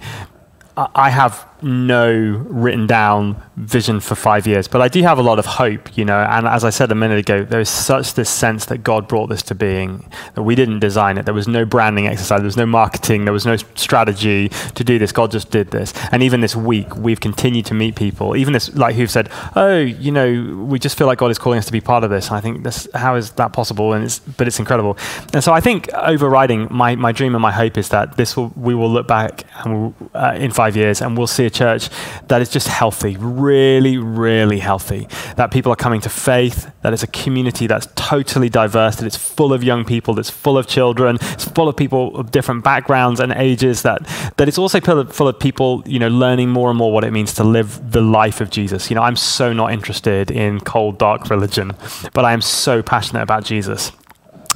I 0.77 1.11
have 1.11 1.47
no 1.63 2.13
written 2.49 2.87
down 2.87 3.43
vision 3.57 4.01
for 4.01 4.15
five 4.15 4.47
years, 4.47 4.69
but 4.69 4.81
I 4.81 4.89
do 4.89 5.03
have 5.03 5.19
a 5.19 5.23
lot 5.23 5.39
of 5.39 5.47
hope, 5.47 5.97
you 5.97 6.05
know. 6.05 6.19
And 6.19 6.47
as 6.47 6.65
I 6.65 6.71
said 6.71 6.93
a 6.93 6.95
minute 6.95 7.19
ago, 7.19 7.45
there 7.45 7.61
is 7.61 7.69
such 7.69 8.15
this 8.15 8.31
sense 8.31 8.67
that 8.67 8.79
God 8.79 9.09
brought 9.09 9.29
this 9.29 9.43
to 9.43 9.55
being 9.55 10.09
that 10.35 10.43
we 10.43 10.55
didn't 10.55 10.79
design 10.79 11.19
it. 11.19 11.25
There 11.25 11.35
was 11.35 11.49
no 11.49 11.65
branding 11.65 12.07
exercise, 12.07 12.39
there 12.39 12.45
was 12.47 12.57
no 12.57 12.67
marketing, 12.67 13.25
there 13.25 13.33
was 13.33 13.47
no 13.47 13.57
strategy 13.75 14.49
to 14.49 14.85
do 14.85 14.99
this. 14.99 15.13
God 15.13 15.31
just 15.31 15.51
did 15.51 15.71
this. 15.71 15.93
And 16.13 16.23
even 16.23 16.41
this 16.41 16.55
week, 16.55 16.95
we've 16.97 17.21
continued 17.21 17.67
to 17.67 17.75
meet 17.75 17.97
people, 17.97 18.37
even 18.37 18.53
this, 18.53 18.75
like 18.75 18.95
who've 18.95 19.11
said, 19.11 19.29
"Oh, 19.57 19.79
you 19.79 20.13
know, 20.13 20.65
we 20.65 20.79
just 20.79 20.97
feel 20.97 21.07
like 21.07 21.19
God 21.19 21.31
is 21.31 21.39
calling 21.39 21.59
us 21.59 21.67
to 21.67 21.73
be 21.73 21.81
part 21.81 22.05
of 22.05 22.11
this." 22.11 22.29
And 22.29 22.37
I 22.37 22.41
think 22.41 22.63
this, 22.63 22.89
how 22.95 23.17
is 23.17 23.33
that 23.33 23.53
possible? 23.53 23.93
And 23.93 24.05
it's, 24.05 24.21
but 24.21 24.47
it's 24.47 24.59
incredible. 24.59 24.97
And 25.33 25.43
so 25.43 25.53
I 25.53 25.61
think 25.61 25.93
overriding 25.95 26.69
my, 26.71 26.95
my 26.95 27.13
dream 27.13 27.35
and 27.35 27.43
my 27.43 27.53
hope 27.53 27.77
is 27.77 27.89
that 27.89 28.17
this 28.17 28.37
will 28.37 28.53
we 28.57 28.75
will 28.75 28.91
look 28.91 29.09
back 29.09 29.45
and 29.65 29.73
we'll, 29.73 29.95
uh, 30.15 30.35
in 30.39 30.51
five 30.53 30.77
years 30.77 31.01
and 31.01 31.17
we'll 31.17 31.27
see 31.27 31.48
a 31.49 31.51
church 31.51 31.89
that 32.29 32.41
is 32.41 32.49
just 32.49 32.69
healthy, 32.69 33.17
really, 33.19 33.99
really 33.99 34.61
healthy. 34.61 35.09
That 35.37 35.51
people 35.51 35.73
are 35.73 35.77
coming 35.77 36.01
to 36.03 36.09
faith, 36.09 36.71
that 36.83 36.93
it's 36.93 37.03
a 37.03 37.09
community 37.09 37.67
that's 37.67 37.89
totally 37.97 38.49
diverse, 38.49 38.97
that 38.97 39.07
it's 39.07 39.17
full 39.17 39.53
of 39.53 39.65
young 39.65 39.85
people, 39.85 40.15
that's 40.15 40.31
full 40.31 40.57
of 40.57 40.67
children, 40.67 41.19
it's 41.23 41.45
full 41.45 41.69
of 41.69 41.77
people 41.77 42.17
of 42.17 42.31
different 42.31 42.63
backgrounds 42.63 43.19
and 43.19 43.33
ages, 43.33 43.83
that, 43.83 44.07
that 44.37 44.47
it's 44.47 44.59
also 44.59 44.81
full 44.81 45.29
of 45.29 45.41
people, 45.41 45.83
you 45.87 45.99
know, 45.99 46.09
learning 46.09 46.51
more 46.51 46.69
and 46.71 46.79
more 46.79 46.93
what 46.93 47.05
it 47.05 47.13
means 47.13 47.35
to 47.35 47.45
live 47.45 47.91
the 47.91 48.01
life 48.01 48.41
of 48.41 48.51
Jesus. 48.51 48.91
You 48.91 48.95
know, 48.95 49.03
I'm 49.03 49.17
so 49.17 49.53
not 49.53 49.73
interested 49.73 50.31
in 50.31 50.61
cold, 50.61 50.99
dark 50.99 51.31
religion, 51.31 51.73
but 52.13 52.25
I 52.25 52.33
am 52.33 52.41
so 52.41 52.83
passionate 52.83 53.23
about 53.23 53.45
Jesus. 53.45 53.91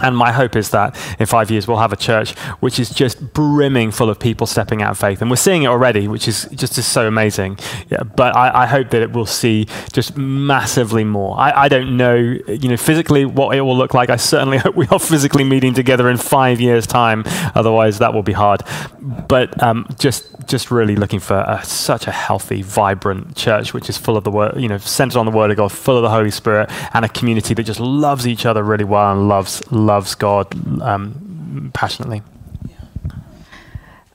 And 0.02 0.16
my 0.16 0.32
hope 0.32 0.56
is 0.56 0.70
that 0.70 0.96
in 1.18 1.26
five 1.26 1.50
years 1.50 1.66
we'll 1.66 1.78
have 1.78 1.92
a 1.92 1.96
church 1.96 2.38
which 2.60 2.78
is 2.78 2.90
just 2.90 3.32
brimming 3.32 3.90
full 3.90 4.10
of 4.10 4.18
people 4.18 4.46
stepping 4.46 4.82
out 4.82 4.92
of 4.92 4.98
faith. 4.98 5.20
And 5.20 5.30
we're 5.30 5.36
seeing 5.36 5.62
it 5.62 5.66
already, 5.66 6.08
which 6.08 6.28
is 6.28 6.48
just 6.54 6.74
so 6.74 7.06
amazing. 7.06 7.58
Yeah, 7.88 8.02
but 8.02 8.36
I, 8.36 8.62
I, 8.62 8.66
hope 8.66 8.90
that 8.90 9.02
it 9.02 9.12
will 9.12 9.26
see 9.26 9.66
just 9.92 10.16
massively 10.16 11.04
more. 11.04 11.38
I, 11.38 11.64
I, 11.64 11.68
don't 11.68 11.96
know, 11.96 12.16
you 12.16 12.68
know, 12.68 12.76
physically 12.76 13.24
what 13.24 13.56
it 13.56 13.60
will 13.60 13.76
look 13.76 13.94
like. 13.94 14.10
I 14.10 14.16
certainly 14.16 14.58
hope 14.64 14.74
we 14.74 14.86
are 14.88 14.98
physically 14.98 15.44
meeting 15.44 15.74
together 15.74 16.08
in 16.08 16.16
five 16.16 16.60
years' 16.60 16.86
time. 16.86 17.24
Otherwise, 17.54 17.98
that 17.98 18.14
will 18.14 18.22
be 18.22 18.32
hard. 18.32 18.62
But 19.00 19.62
um, 19.62 19.86
just 19.98 20.28
just 20.46 20.70
really 20.70 20.96
looking 20.96 21.20
for 21.20 21.44
a, 21.46 21.62
such 21.64 22.06
a 22.06 22.10
healthy, 22.12 22.62
vibrant 22.62 23.36
church 23.36 23.72
which 23.72 23.88
is 23.88 23.96
full 23.96 24.16
of 24.16 24.24
the 24.24 24.30
word, 24.30 24.60
you 24.60 24.68
know, 24.68 24.78
centered 24.78 25.18
on 25.18 25.26
the 25.26 25.32
Word 25.32 25.50
of 25.50 25.56
God, 25.56 25.72
full 25.72 25.96
of 25.96 26.02
the 26.02 26.10
Holy 26.10 26.30
Spirit, 26.30 26.70
and 26.94 27.04
a 27.04 27.08
community 27.08 27.54
that 27.54 27.62
just 27.62 27.80
loves 27.80 28.26
each 28.26 28.46
other 28.46 28.62
really 28.62 28.84
well 28.84 29.12
and 29.12 29.28
loves 29.28 29.70
loves 29.92 30.14
God 30.14 30.46
um, 30.80 31.70
passionately. 31.74 32.22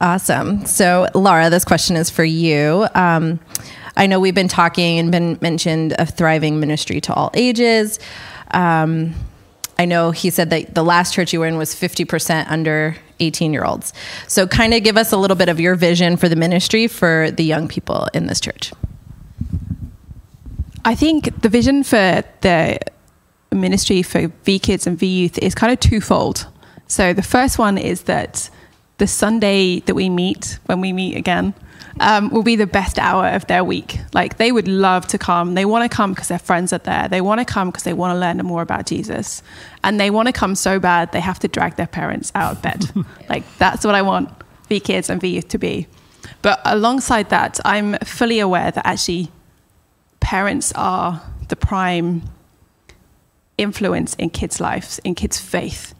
Awesome. 0.01 0.65
So, 0.65 1.07
Laura, 1.13 1.51
this 1.51 1.65
question 1.65 1.95
is 1.95 2.09
for 2.09 2.23
you. 2.23 2.87
Um, 2.95 3.39
I 3.95 4.07
know 4.07 4.19
we've 4.19 4.35
been 4.35 4.47
talking 4.47 4.97
and 4.97 5.11
been 5.11 5.37
mentioned 5.39 5.95
a 5.99 6.05
thriving 6.05 6.59
ministry 6.59 6.99
to 7.01 7.13
all 7.13 7.29
ages. 7.35 7.99
Um, 8.51 9.13
I 9.77 9.85
know 9.85 10.09
he 10.09 10.31
said 10.31 10.49
that 10.49 10.73
the 10.73 10.83
last 10.83 11.13
church 11.13 11.31
you 11.31 11.39
were 11.41 11.47
in 11.47 11.57
was 11.57 11.75
50% 11.75 12.49
under 12.49 12.95
18 13.19 13.53
year 13.53 13.63
olds. 13.63 13.93
So, 14.27 14.47
kind 14.47 14.73
of 14.73 14.83
give 14.83 14.97
us 14.97 15.11
a 15.11 15.17
little 15.17 15.37
bit 15.37 15.49
of 15.49 15.59
your 15.59 15.75
vision 15.75 16.17
for 16.17 16.27
the 16.27 16.35
ministry 16.35 16.87
for 16.87 17.29
the 17.29 17.43
young 17.43 17.67
people 17.67 18.07
in 18.15 18.25
this 18.25 18.39
church. 18.39 18.71
I 20.85 20.95
think 20.95 21.41
the 21.41 21.49
vision 21.49 21.83
for 21.83 22.23
the 22.41 22.79
ministry 23.55 24.01
for 24.01 24.27
V 24.43 24.60
Kids 24.60 24.88
and 24.88 24.97
V 24.97 25.05
Youth 25.05 25.38
is 25.39 25.55
kind 25.55 25.71
of 25.71 25.79
twofold. 25.79 26.47
So 26.88 27.13
the 27.13 27.23
first 27.23 27.57
one 27.57 27.77
is 27.77 28.03
that 28.03 28.49
the 28.97 29.07
Sunday 29.07 29.81
that 29.81 29.95
we 29.95 30.10
meet, 30.10 30.60
when 30.65 30.81
we 30.81 30.93
meet 30.93 31.15
again, 31.15 31.53
um, 31.99 32.29
will 32.29 32.43
be 32.43 32.55
the 32.55 32.67
best 32.67 32.99
hour 32.99 33.27
of 33.27 33.47
their 33.47 33.63
week. 33.63 33.99
Like 34.13 34.38
they 34.38 34.51
would 34.51 34.67
love 34.67 35.07
to 35.07 35.17
come. 35.17 35.55
They 35.55 35.65
want 35.65 35.89
to 35.89 35.95
come 35.95 36.13
because 36.13 36.27
their 36.27 36.39
friends 36.39 36.73
are 36.73 36.79
there. 36.79 37.07
They 37.07 37.21
want 37.21 37.39
to 37.39 37.45
come 37.45 37.69
because 37.69 37.83
they 37.83 37.93
want 37.93 38.15
to 38.15 38.19
learn 38.19 38.38
more 38.38 38.62
about 38.62 38.86
Jesus. 38.86 39.41
And 39.83 39.99
they 39.99 40.10
want 40.10 40.27
to 40.27 40.33
come 40.33 40.55
so 40.55 40.79
bad 40.79 41.12
they 41.12 41.19
have 41.19 41.39
to 41.39 41.47
drag 41.47 41.75
their 41.75 41.88
parents 41.88 42.31
out 42.36 42.53
of 42.53 42.62
bed. 42.62 42.86
like 43.29 43.43
that's 43.57 43.86
what 43.86 43.95
I 43.95 44.01
want 44.01 44.29
V 44.69 44.79
Kids 44.79 45.10
and 45.10 45.19
V 45.19 45.36
Youth 45.36 45.47
to 45.49 45.57
be. 45.57 45.88
But 46.41 46.62
alongside 46.65 47.29
that, 47.29 47.60
I'm 47.65 47.97
fully 47.99 48.39
aware 48.39 48.71
that 48.71 48.86
actually 48.86 49.31
parents 50.19 50.71
are 50.75 51.21
the 51.47 51.55
prime 51.55 52.23
influence 53.57 54.13
in 54.15 54.29
kids' 54.29 54.59
lives, 54.59 54.99
in 54.99 55.15
kids' 55.15 55.39
faith. 55.39 55.93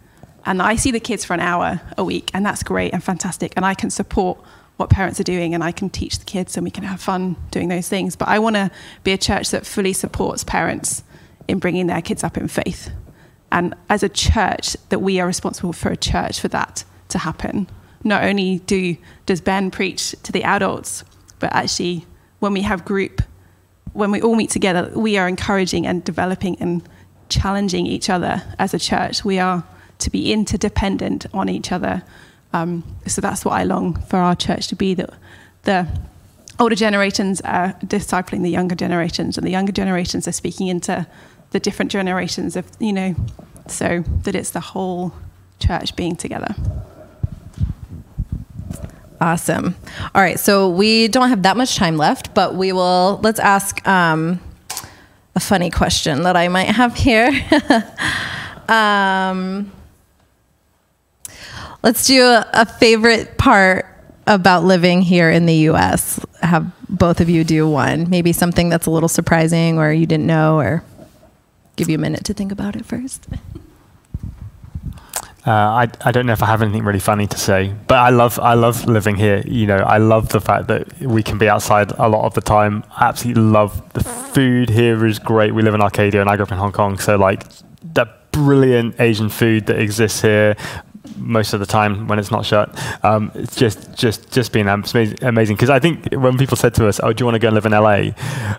And 0.45 0.61
I 0.61 0.75
see 0.75 0.91
the 0.91 0.99
kids 0.99 1.25
for 1.25 1.33
an 1.33 1.39
hour 1.39 1.81
a 1.97 2.03
week, 2.03 2.31
and 2.33 2.45
that's 2.45 2.63
great 2.63 2.93
and 2.93 3.03
fantastic. 3.03 3.53
And 3.55 3.65
I 3.65 3.73
can 3.73 3.89
support 3.89 4.39
what 4.77 4.89
parents 4.89 5.19
are 5.19 5.23
doing, 5.23 5.53
and 5.53 5.63
I 5.63 5.71
can 5.71 5.89
teach 5.89 6.19
the 6.19 6.25
kids, 6.25 6.55
and 6.55 6.63
we 6.63 6.71
can 6.71 6.83
have 6.83 7.01
fun 7.01 7.35
doing 7.51 7.67
those 7.67 7.89
things. 7.89 8.15
But 8.15 8.27
I 8.27 8.39
want 8.39 8.55
to 8.55 8.71
be 9.03 9.11
a 9.11 9.17
church 9.17 9.49
that 9.51 9.65
fully 9.65 9.93
supports 9.93 10.43
parents 10.43 11.03
in 11.47 11.59
bringing 11.59 11.87
their 11.87 12.01
kids 12.01 12.23
up 12.23 12.37
in 12.37 12.47
faith. 12.47 12.91
And 13.51 13.73
as 13.89 14.03
a 14.03 14.09
church, 14.09 14.77
that 14.89 14.99
we 14.99 15.19
are 15.19 15.27
responsible 15.27 15.73
for 15.73 15.89
a 15.89 15.97
church 15.97 16.39
for 16.39 16.47
that 16.49 16.83
to 17.09 17.17
happen. 17.17 17.67
Not 18.03 18.23
only 18.23 18.59
do 18.59 18.97
does 19.25 19.41
Ben 19.41 19.71
preach 19.71 20.15
to 20.23 20.31
the 20.31 20.43
adults, 20.43 21.03
but 21.39 21.51
actually 21.53 22.05
when 22.39 22.53
we 22.53 22.61
have 22.61 22.85
group, 22.85 23.21
when 23.93 24.11
we 24.11 24.21
all 24.21 24.35
meet 24.35 24.49
together, 24.51 24.91
we 24.95 25.17
are 25.17 25.27
encouraging 25.27 25.87
and 25.87 26.03
developing 26.03 26.55
and 26.59 26.87
challenging 27.29 27.85
each 27.85 28.09
other 28.09 28.43
as 28.57 28.73
a 28.73 28.79
church. 28.79 29.25
We 29.25 29.39
are 29.39 29.63
to 29.99 30.09
be 30.09 30.31
interdependent 30.31 31.25
on 31.33 31.49
each 31.49 31.71
other. 31.71 32.03
Um, 32.53 32.83
so 33.05 33.21
that's 33.21 33.43
what 33.43 33.53
I 33.53 33.63
long 33.63 33.99
for 34.01 34.17
our 34.17 34.35
church 34.35 34.67
to 34.67 34.75
be 34.75 34.93
that 34.93 35.09
the 35.63 35.87
older 36.59 36.75
generations 36.75 37.41
are 37.41 37.73
discipling 37.85 38.41
the 38.41 38.49
younger 38.49 38.75
generations, 38.75 39.37
and 39.37 39.45
the 39.45 39.51
younger 39.51 39.71
generations 39.71 40.27
are 40.27 40.31
speaking 40.31 40.67
into 40.67 41.05
the 41.51 41.59
different 41.59 41.91
generations 41.91 42.55
of, 42.55 42.65
you 42.79 42.93
know, 42.93 43.15
so 43.67 44.03
that 44.23 44.35
it's 44.35 44.51
the 44.51 44.59
whole 44.59 45.13
church 45.59 45.95
being 45.95 46.15
together. 46.15 46.55
Awesome. 49.19 49.75
All 50.13 50.21
right, 50.21 50.39
so 50.39 50.69
we 50.69 51.07
don't 51.07 51.29
have 51.29 51.43
that 51.43 51.57
much 51.57 51.75
time 51.75 51.97
left, 51.97 52.33
but 52.33 52.55
we 52.55 52.71
will, 52.71 53.19
let's 53.23 53.39
ask. 53.39 53.85
Um, 53.87 54.39
a 55.38 55.39
funny 55.39 55.69
question 55.69 56.23
that 56.23 56.36
I 56.36 56.47
might 56.47 56.69
have 56.69 56.95
here. 56.95 57.30
um, 58.67 59.71
let's 61.84 62.08
do 62.08 62.23
a, 62.23 62.50
a, 62.54 62.65
favorite 62.65 63.38
part 63.38 63.86
about 64.26 64.63
living 64.63 65.04
here 65.04 65.30
in 65.30 65.45
the 65.45 65.54
US. 65.69 66.19
Have 66.41 66.65
both 66.89 67.21
of 67.21 67.30
you 67.30 67.43
do 67.43 67.69
one. 67.69 68.10
Maybe 68.10 68.34
something 68.34 68.69
that's 68.69 68.88
a 68.88 68.89
little 68.89 69.08
surprising 69.08 69.78
or 69.78 69.93
you 69.93 70.08
didn't 70.08 70.26
know, 70.26 70.58
or 70.60 70.84
give 71.76 71.88
you 71.88 71.95
a 71.95 72.02
minute 72.02 72.23
to 72.26 72.34
think 72.34 72.52
about 72.52 72.76
it 72.76 72.84
first. 72.84 73.28
Uh, 75.47 75.51
I, 75.51 75.88
I 76.01 76.12
don't 76.12 76.25
know 76.25 76.33
if 76.33 76.43
I 76.43 76.47
have 76.47 76.62
anything 76.62 76.83
really 76.83 76.99
funny 76.99 77.25
to 77.25 77.38
say, 77.38 77.73
but 77.88 77.97
I 77.99 78.10
love 78.10 78.38
I 78.38 78.53
love 78.53 78.86
living 78.86 79.15
here. 79.15 79.41
You 79.45 79.65
know, 79.65 79.77
I 79.77 79.97
love 79.97 80.27
the 80.27 80.41
fact 80.41 80.67
that 80.67 80.99
we 80.99 81.23
can 81.23 81.38
be 81.38 81.47
outside 81.47 81.91
a 81.91 82.10
lot 82.10 82.25
of 82.25 82.33
the 82.33 82.41
time. 82.41 82.83
I 82.97 83.05
absolutely 83.05 83.43
love 83.43 83.93
the 83.93 84.03
food 84.03 84.69
here 84.69 85.05
is 85.05 85.19
great. 85.19 85.55
We 85.55 85.62
live 85.62 85.73
in 85.73 85.81
Arcadia 85.81 86.19
and 86.19 86.29
I 86.29 86.36
grew 86.36 86.43
up 86.43 86.51
in 86.51 86.57
Hong 86.57 86.73
Kong, 86.73 86.99
so 86.99 87.15
like 87.15 87.45
the 87.81 88.07
brilliant 88.33 88.99
Asian 88.99 89.29
food 89.29 89.67
that 89.67 89.79
exists 89.79 90.21
here 90.21 90.57
most 91.15 91.53
of 91.53 91.62
the 91.62 91.65
time 91.65 92.10
when 92.10 92.19
it's 92.19 92.29
not 92.29 92.45
shut. 92.45 92.77
Um, 93.05 93.31
it's 93.33 93.55
just 93.55 93.95
just 93.95 94.29
just 94.29 94.51
been 94.51 94.67
amazing 94.67 95.55
because 95.55 95.69
I 95.69 95.79
think 95.79 96.12
when 96.12 96.38
people 96.38 96.57
said 96.57 96.73
to 96.75 96.89
us, 96.89 96.99
"Oh, 97.01 97.13
do 97.13 97.21
you 97.21 97.25
want 97.25 97.36
to 97.36 97.39
go 97.39 97.47
and 97.47 97.55
live 97.55 97.65
in 97.65 97.71
LA?" 97.71 98.12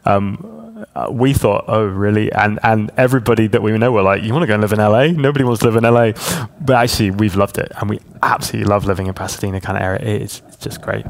Um, 0.06 0.57
uh, 0.98 1.08
we 1.10 1.32
thought, 1.32 1.64
oh, 1.68 1.84
really? 1.84 2.32
And 2.32 2.58
and 2.64 2.90
everybody 2.96 3.46
that 3.48 3.62
we 3.62 3.76
know 3.78 3.92
were 3.92 4.02
like, 4.02 4.22
you 4.22 4.32
want 4.32 4.42
to 4.42 4.46
go 4.48 4.54
and 4.54 4.62
live 4.62 4.72
in 4.72 4.78
LA? 4.78 5.06
Nobody 5.06 5.44
wants 5.44 5.60
to 5.60 5.70
live 5.70 5.76
in 5.76 5.84
LA. 5.84 6.12
But 6.60 6.76
actually, 6.76 7.12
we've 7.12 7.36
loved 7.36 7.56
it, 7.58 7.70
and 7.80 7.88
we 7.88 8.00
absolutely 8.22 8.68
love 8.68 8.84
living 8.84 9.06
in 9.06 9.14
Pasadena 9.14 9.60
kind 9.60 9.78
of 9.78 9.84
area. 9.84 10.00
It's, 10.02 10.42
it's 10.48 10.56
just 10.56 10.82
great. 10.82 11.06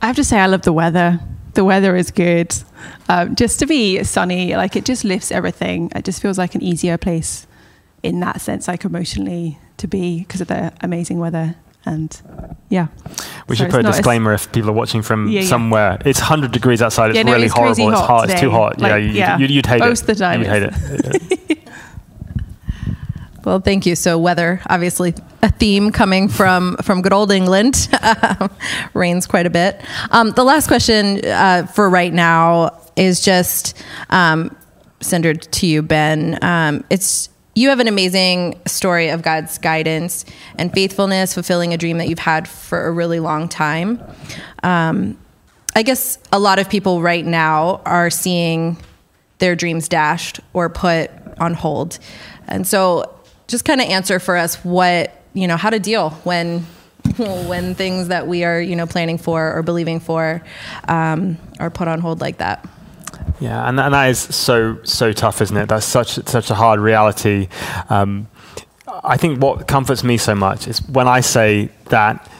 I 0.00 0.06
have 0.06 0.16
to 0.16 0.24
say, 0.24 0.38
I 0.38 0.46
love 0.46 0.62
the 0.62 0.72
weather. 0.72 1.20
The 1.52 1.64
weather 1.64 1.94
is 1.94 2.10
good. 2.10 2.54
Um, 3.08 3.34
just 3.36 3.58
to 3.58 3.66
be 3.66 4.02
sunny, 4.02 4.56
like 4.56 4.76
it 4.76 4.86
just 4.86 5.04
lifts 5.04 5.30
everything. 5.30 5.92
It 5.94 6.04
just 6.04 6.22
feels 6.22 6.38
like 6.38 6.54
an 6.54 6.62
easier 6.62 6.96
place 6.96 7.46
in 8.02 8.20
that 8.20 8.40
sense, 8.40 8.66
like 8.66 8.84
emotionally 8.84 9.58
to 9.76 9.86
be 9.86 10.20
because 10.20 10.40
of 10.40 10.48
the 10.48 10.72
amazing 10.80 11.18
weather 11.18 11.56
and 11.86 12.20
yeah. 12.68 12.88
We 13.48 13.56
so 13.56 13.64
should 13.64 13.70
put 13.70 13.80
a 13.80 13.82
disclaimer 13.82 14.32
if 14.32 14.50
people 14.52 14.70
are 14.70 14.74
watching 14.74 15.02
from 15.02 15.28
yeah, 15.28 15.40
yeah. 15.40 15.46
somewhere. 15.46 15.98
It's 16.04 16.20
100 16.20 16.52
degrees 16.52 16.80
outside. 16.80 17.10
It's 17.10 17.16
yeah, 17.16 17.22
no, 17.22 17.32
really 17.32 17.46
it's 17.46 17.54
horrible. 17.54 17.90
It's 17.90 18.00
hot. 18.00 18.22
Today. 18.22 18.32
It's 18.32 18.40
too 18.40 18.50
hot. 18.50 18.80
Like, 18.80 19.12
yeah, 19.12 19.38
you, 19.38 19.56
would 19.56 19.66
hate 19.66 19.80
Most 19.80 19.80
it. 19.80 19.88
Most 19.88 20.00
of 20.02 20.06
the 20.06 20.14
time. 20.14 20.40
You'd 20.40 20.48
hate 20.48 20.62
it. 20.62 21.68
well, 23.44 23.60
thank 23.60 23.86
you. 23.86 23.94
So 23.94 24.18
weather, 24.18 24.60
obviously 24.68 25.14
a 25.42 25.50
theme 25.50 25.92
coming 25.92 26.28
from 26.28 26.76
from 26.78 27.02
good 27.02 27.12
old 27.12 27.30
England. 27.30 27.88
Rains 28.94 29.26
quite 29.26 29.46
a 29.46 29.50
bit. 29.50 29.80
Um, 30.10 30.30
the 30.30 30.44
last 30.44 30.66
question 30.66 31.24
uh, 31.24 31.66
for 31.66 31.88
right 31.88 32.12
now 32.12 32.80
is 32.96 33.20
just 33.20 33.76
um, 34.10 34.56
centered 35.00 35.42
to 35.52 35.66
you, 35.66 35.82
Ben. 35.82 36.38
Um, 36.42 36.84
it's 36.90 37.28
you 37.54 37.68
have 37.68 37.80
an 37.80 37.88
amazing 37.88 38.60
story 38.66 39.08
of 39.08 39.22
God's 39.22 39.58
guidance 39.58 40.24
and 40.58 40.72
faithfulness, 40.72 41.34
fulfilling 41.34 41.72
a 41.72 41.76
dream 41.76 41.98
that 41.98 42.08
you've 42.08 42.18
had 42.18 42.48
for 42.48 42.86
a 42.86 42.92
really 42.92 43.20
long 43.20 43.48
time. 43.48 44.02
Um, 44.62 45.18
I 45.76 45.82
guess 45.82 46.18
a 46.32 46.38
lot 46.38 46.58
of 46.58 46.68
people 46.68 47.02
right 47.02 47.24
now 47.24 47.80
are 47.84 48.10
seeing 48.10 48.76
their 49.38 49.56
dreams 49.56 49.88
dashed 49.88 50.40
or 50.52 50.68
put 50.68 51.10
on 51.38 51.54
hold. 51.54 51.98
And 52.46 52.66
so 52.66 53.14
just 53.46 53.64
kind 53.64 53.80
of 53.80 53.88
answer 53.88 54.18
for 54.18 54.36
us 54.36 54.56
what, 54.64 55.12
you 55.32 55.46
know, 55.46 55.56
how 55.56 55.70
to 55.70 55.78
deal 55.78 56.10
when 56.24 56.60
when 57.16 57.74
things 57.74 58.08
that 58.08 58.26
we 58.26 58.44
are, 58.44 58.60
you 58.60 58.74
know, 58.74 58.86
planning 58.86 59.18
for 59.18 59.54
or 59.54 59.62
believing 59.62 60.00
for 60.00 60.42
um, 60.88 61.36
are 61.60 61.70
put 61.70 61.86
on 61.86 62.00
hold 62.00 62.20
like 62.20 62.38
that. 62.38 62.66
Yeah, 63.40 63.68
and, 63.68 63.78
and 63.80 63.94
that 63.94 64.10
is 64.10 64.18
so 64.18 64.78
so 64.84 65.12
tough, 65.12 65.40
isn't 65.40 65.56
it? 65.56 65.68
That's 65.68 65.86
such 65.86 66.14
such 66.26 66.50
a 66.50 66.54
hard 66.54 66.80
reality. 66.80 67.48
Um, 67.90 68.28
I 69.02 69.16
think 69.16 69.42
what 69.42 69.66
comforts 69.66 70.04
me 70.04 70.16
so 70.18 70.34
much 70.34 70.68
is 70.68 70.86
when 70.88 71.08
I 71.08 71.20
say 71.20 71.70
that 71.86 72.30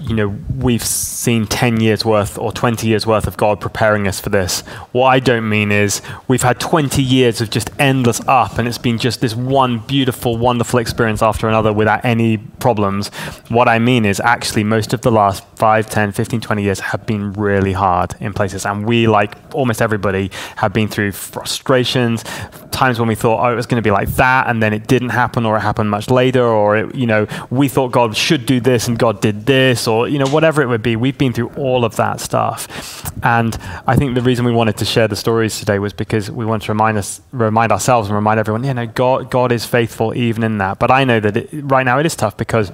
you 0.00 0.14
know, 0.14 0.36
we've 0.56 0.84
seen 0.84 1.46
10 1.46 1.80
years 1.80 2.04
worth 2.04 2.38
or 2.38 2.52
20 2.52 2.86
years 2.86 3.06
worth 3.06 3.26
of 3.26 3.36
God 3.36 3.60
preparing 3.60 4.06
us 4.06 4.20
for 4.20 4.28
this. 4.28 4.60
What 4.92 5.08
I 5.08 5.20
don't 5.20 5.48
mean 5.48 5.72
is 5.72 6.02
we've 6.28 6.42
had 6.42 6.60
20 6.60 7.02
years 7.02 7.40
of 7.40 7.50
just 7.50 7.70
endless 7.78 8.20
up 8.28 8.58
and 8.58 8.68
it's 8.68 8.78
been 8.78 8.98
just 8.98 9.20
this 9.20 9.34
one 9.34 9.78
beautiful, 9.78 10.36
wonderful 10.36 10.78
experience 10.78 11.22
after 11.22 11.48
another 11.48 11.72
without 11.72 12.04
any 12.04 12.36
problems. 12.36 13.08
What 13.48 13.68
I 13.68 13.78
mean 13.78 14.04
is 14.04 14.20
actually 14.20 14.64
most 14.64 14.92
of 14.92 15.00
the 15.00 15.10
last 15.10 15.44
5, 15.56 15.88
10, 15.88 16.12
15, 16.12 16.40
20 16.40 16.62
years 16.62 16.80
have 16.80 17.06
been 17.06 17.32
really 17.32 17.72
hard 17.72 18.14
in 18.20 18.34
places. 18.34 18.66
And 18.66 18.86
we, 18.86 19.08
like 19.08 19.34
almost 19.54 19.80
everybody, 19.80 20.30
have 20.56 20.72
been 20.72 20.88
through 20.88 21.12
frustrations, 21.12 22.22
times 22.70 22.98
when 22.98 23.08
we 23.08 23.14
thought, 23.14 23.42
oh, 23.44 23.50
it 23.50 23.56
was 23.56 23.66
going 23.66 23.82
to 23.82 23.86
be 23.86 23.90
like 23.90 24.08
that, 24.16 24.48
and 24.48 24.62
then 24.62 24.72
it 24.72 24.86
didn't 24.86 25.08
happen, 25.08 25.46
or 25.46 25.56
it 25.56 25.60
happened 25.60 25.90
much 25.90 26.10
later, 26.10 26.44
or, 26.44 26.76
it, 26.76 26.94
you 26.94 27.06
know, 27.06 27.26
we 27.50 27.68
thought 27.68 27.90
God 27.90 28.14
should 28.16 28.44
do 28.44 28.60
this 28.60 28.86
and 28.86 28.98
God 28.98 29.20
did 29.20 29.46
this 29.46 29.85
or 29.86 30.08
you 30.08 30.18
know 30.18 30.28
whatever 30.28 30.62
it 30.62 30.66
would 30.66 30.82
be. 30.82 30.96
We've 30.96 31.16
been 31.16 31.32
through 31.32 31.48
all 31.56 31.84
of 31.84 31.96
that 31.96 32.20
stuff, 32.20 33.12
and 33.22 33.56
I 33.86 33.96
think 33.96 34.14
the 34.14 34.22
reason 34.22 34.44
we 34.44 34.52
wanted 34.52 34.76
to 34.78 34.84
share 34.84 35.08
the 35.08 35.16
stories 35.16 35.58
today 35.58 35.78
was 35.78 35.92
because 35.92 36.30
we 36.30 36.44
want 36.44 36.64
to 36.64 36.72
remind 36.72 36.98
us, 36.98 37.20
remind 37.32 37.72
ourselves, 37.72 38.08
and 38.08 38.14
remind 38.14 38.40
everyone, 38.40 38.64
you 38.64 38.74
know, 38.74 38.86
God, 38.86 39.30
God 39.30 39.52
is 39.52 39.64
faithful 39.64 40.14
even 40.14 40.42
in 40.42 40.58
that. 40.58 40.78
But 40.78 40.90
I 40.90 41.04
know 41.04 41.20
that 41.20 41.36
it, 41.36 41.48
right 41.52 41.84
now 41.84 41.98
it 41.98 42.06
is 42.06 42.16
tough 42.16 42.36
because 42.36 42.70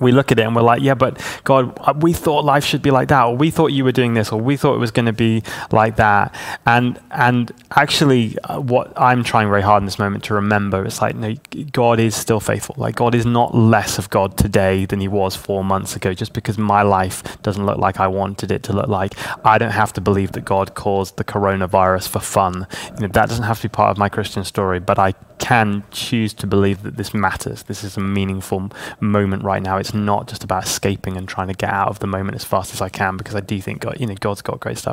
we 0.00 0.12
look 0.12 0.30
at 0.30 0.38
it 0.38 0.42
and 0.42 0.54
we're 0.54 0.62
like, 0.62 0.82
yeah, 0.82 0.94
but 0.94 1.20
God, 1.44 1.76
uh, 1.80 1.94
we 1.98 2.12
thought 2.12 2.44
life 2.44 2.64
should 2.64 2.82
be 2.82 2.90
like 2.90 3.08
that, 3.08 3.24
or 3.24 3.36
we 3.36 3.50
thought 3.50 3.68
you 3.68 3.84
were 3.84 3.92
doing 3.92 4.14
this, 4.14 4.30
or 4.30 4.40
we 4.40 4.56
thought 4.56 4.74
it 4.74 4.78
was 4.78 4.90
going 4.90 5.06
to 5.06 5.12
be 5.12 5.42
like 5.72 5.96
that. 5.96 6.34
And 6.66 7.00
and 7.10 7.52
actually, 7.72 8.38
uh, 8.44 8.60
what 8.60 8.92
I'm 8.96 9.24
trying 9.24 9.48
very 9.48 9.62
hard 9.62 9.82
in 9.82 9.86
this 9.86 9.98
moment 9.98 10.24
to 10.24 10.34
remember 10.34 10.84
is 10.86 11.00
like, 11.00 11.16
no, 11.16 11.34
God 11.72 12.00
is 12.00 12.14
still 12.14 12.40
faithful. 12.40 12.74
Like 12.78 12.96
God 12.96 13.14
is 13.14 13.26
not 13.26 13.54
less 13.54 13.98
of 13.98 14.10
God 14.10 14.36
today 14.36 14.84
than 14.84 15.00
He 15.00 15.08
was 15.08 15.34
four 15.36 15.64
months 15.64 15.96
ago. 15.96 16.14
Just 16.14 16.32
because 16.32 16.58
my 16.58 16.82
life 16.82 17.40
doesn't 17.42 17.64
look 17.64 17.78
like 17.78 17.98
I 18.00 18.06
wanted 18.06 18.50
it 18.50 18.62
to 18.64 18.72
look 18.72 18.88
like, 18.88 19.14
I 19.44 19.58
don't 19.58 19.72
have 19.72 19.92
to 19.94 20.00
believe 20.00 20.32
that 20.32 20.44
God 20.44 20.74
caused 20.74 21.16
the 21.16 21.24
coronavirus 21.24 22.08
for 22.08 22.20
fun. 22.20 22.66
You 22.94 23.06
know, 23.06 23.08
that 23.08 23.28
doesn't 23.28 23.44
have 23.44 23.60
to 23.60 23.68
be 23.68 23.72
part 23.72 23.90
of 23.90 23.98
my 23.98 24.08
Christian 24.08 24.44
story, 24.44 24.78
but 24.78 24.98
I 24.98 25.14
can 25.38 25.84
choose 25.90 26.32
to 26.34 26.46
believe 26.46 26.82
that 26.82 26.96
this 26.96 27.12
matters. 27.12 27.64
This 27.64 27.84
is 27.84 27.96
a 27.96 28.00
meaningful 28.00 28.70
moment 29.00 29.44
right 29.44 29.62
now. 29.62 29.76
It's 29.76 29.94
not 29.94 30.28
just 30.28 30.44
about 30.44 30.64
escaping 30.64 31.16
and 31.16 31.28
trying 31.28 31.48
to 31.48 31.54
get 31.54 31.72
out 31.72 31.88
of 31.88 31.98
the 31.98 32.06
moment 32.06 32.36
as 32.36 32.44
fast 32.44 32.72
as 32.74 32.80
I 32.80 32.88
can 32.88 33.16
because 33.16 33.34
I 33.34 33.40
do 33.40 33.60
think 33.60 33.80
God, 33.80 33.98
you 34.00 34.06
know, 34.06 34.14
God's 34.14 34.42
got 34.42 34.60
great 34.60 34.78
stuff. 34.78 34.86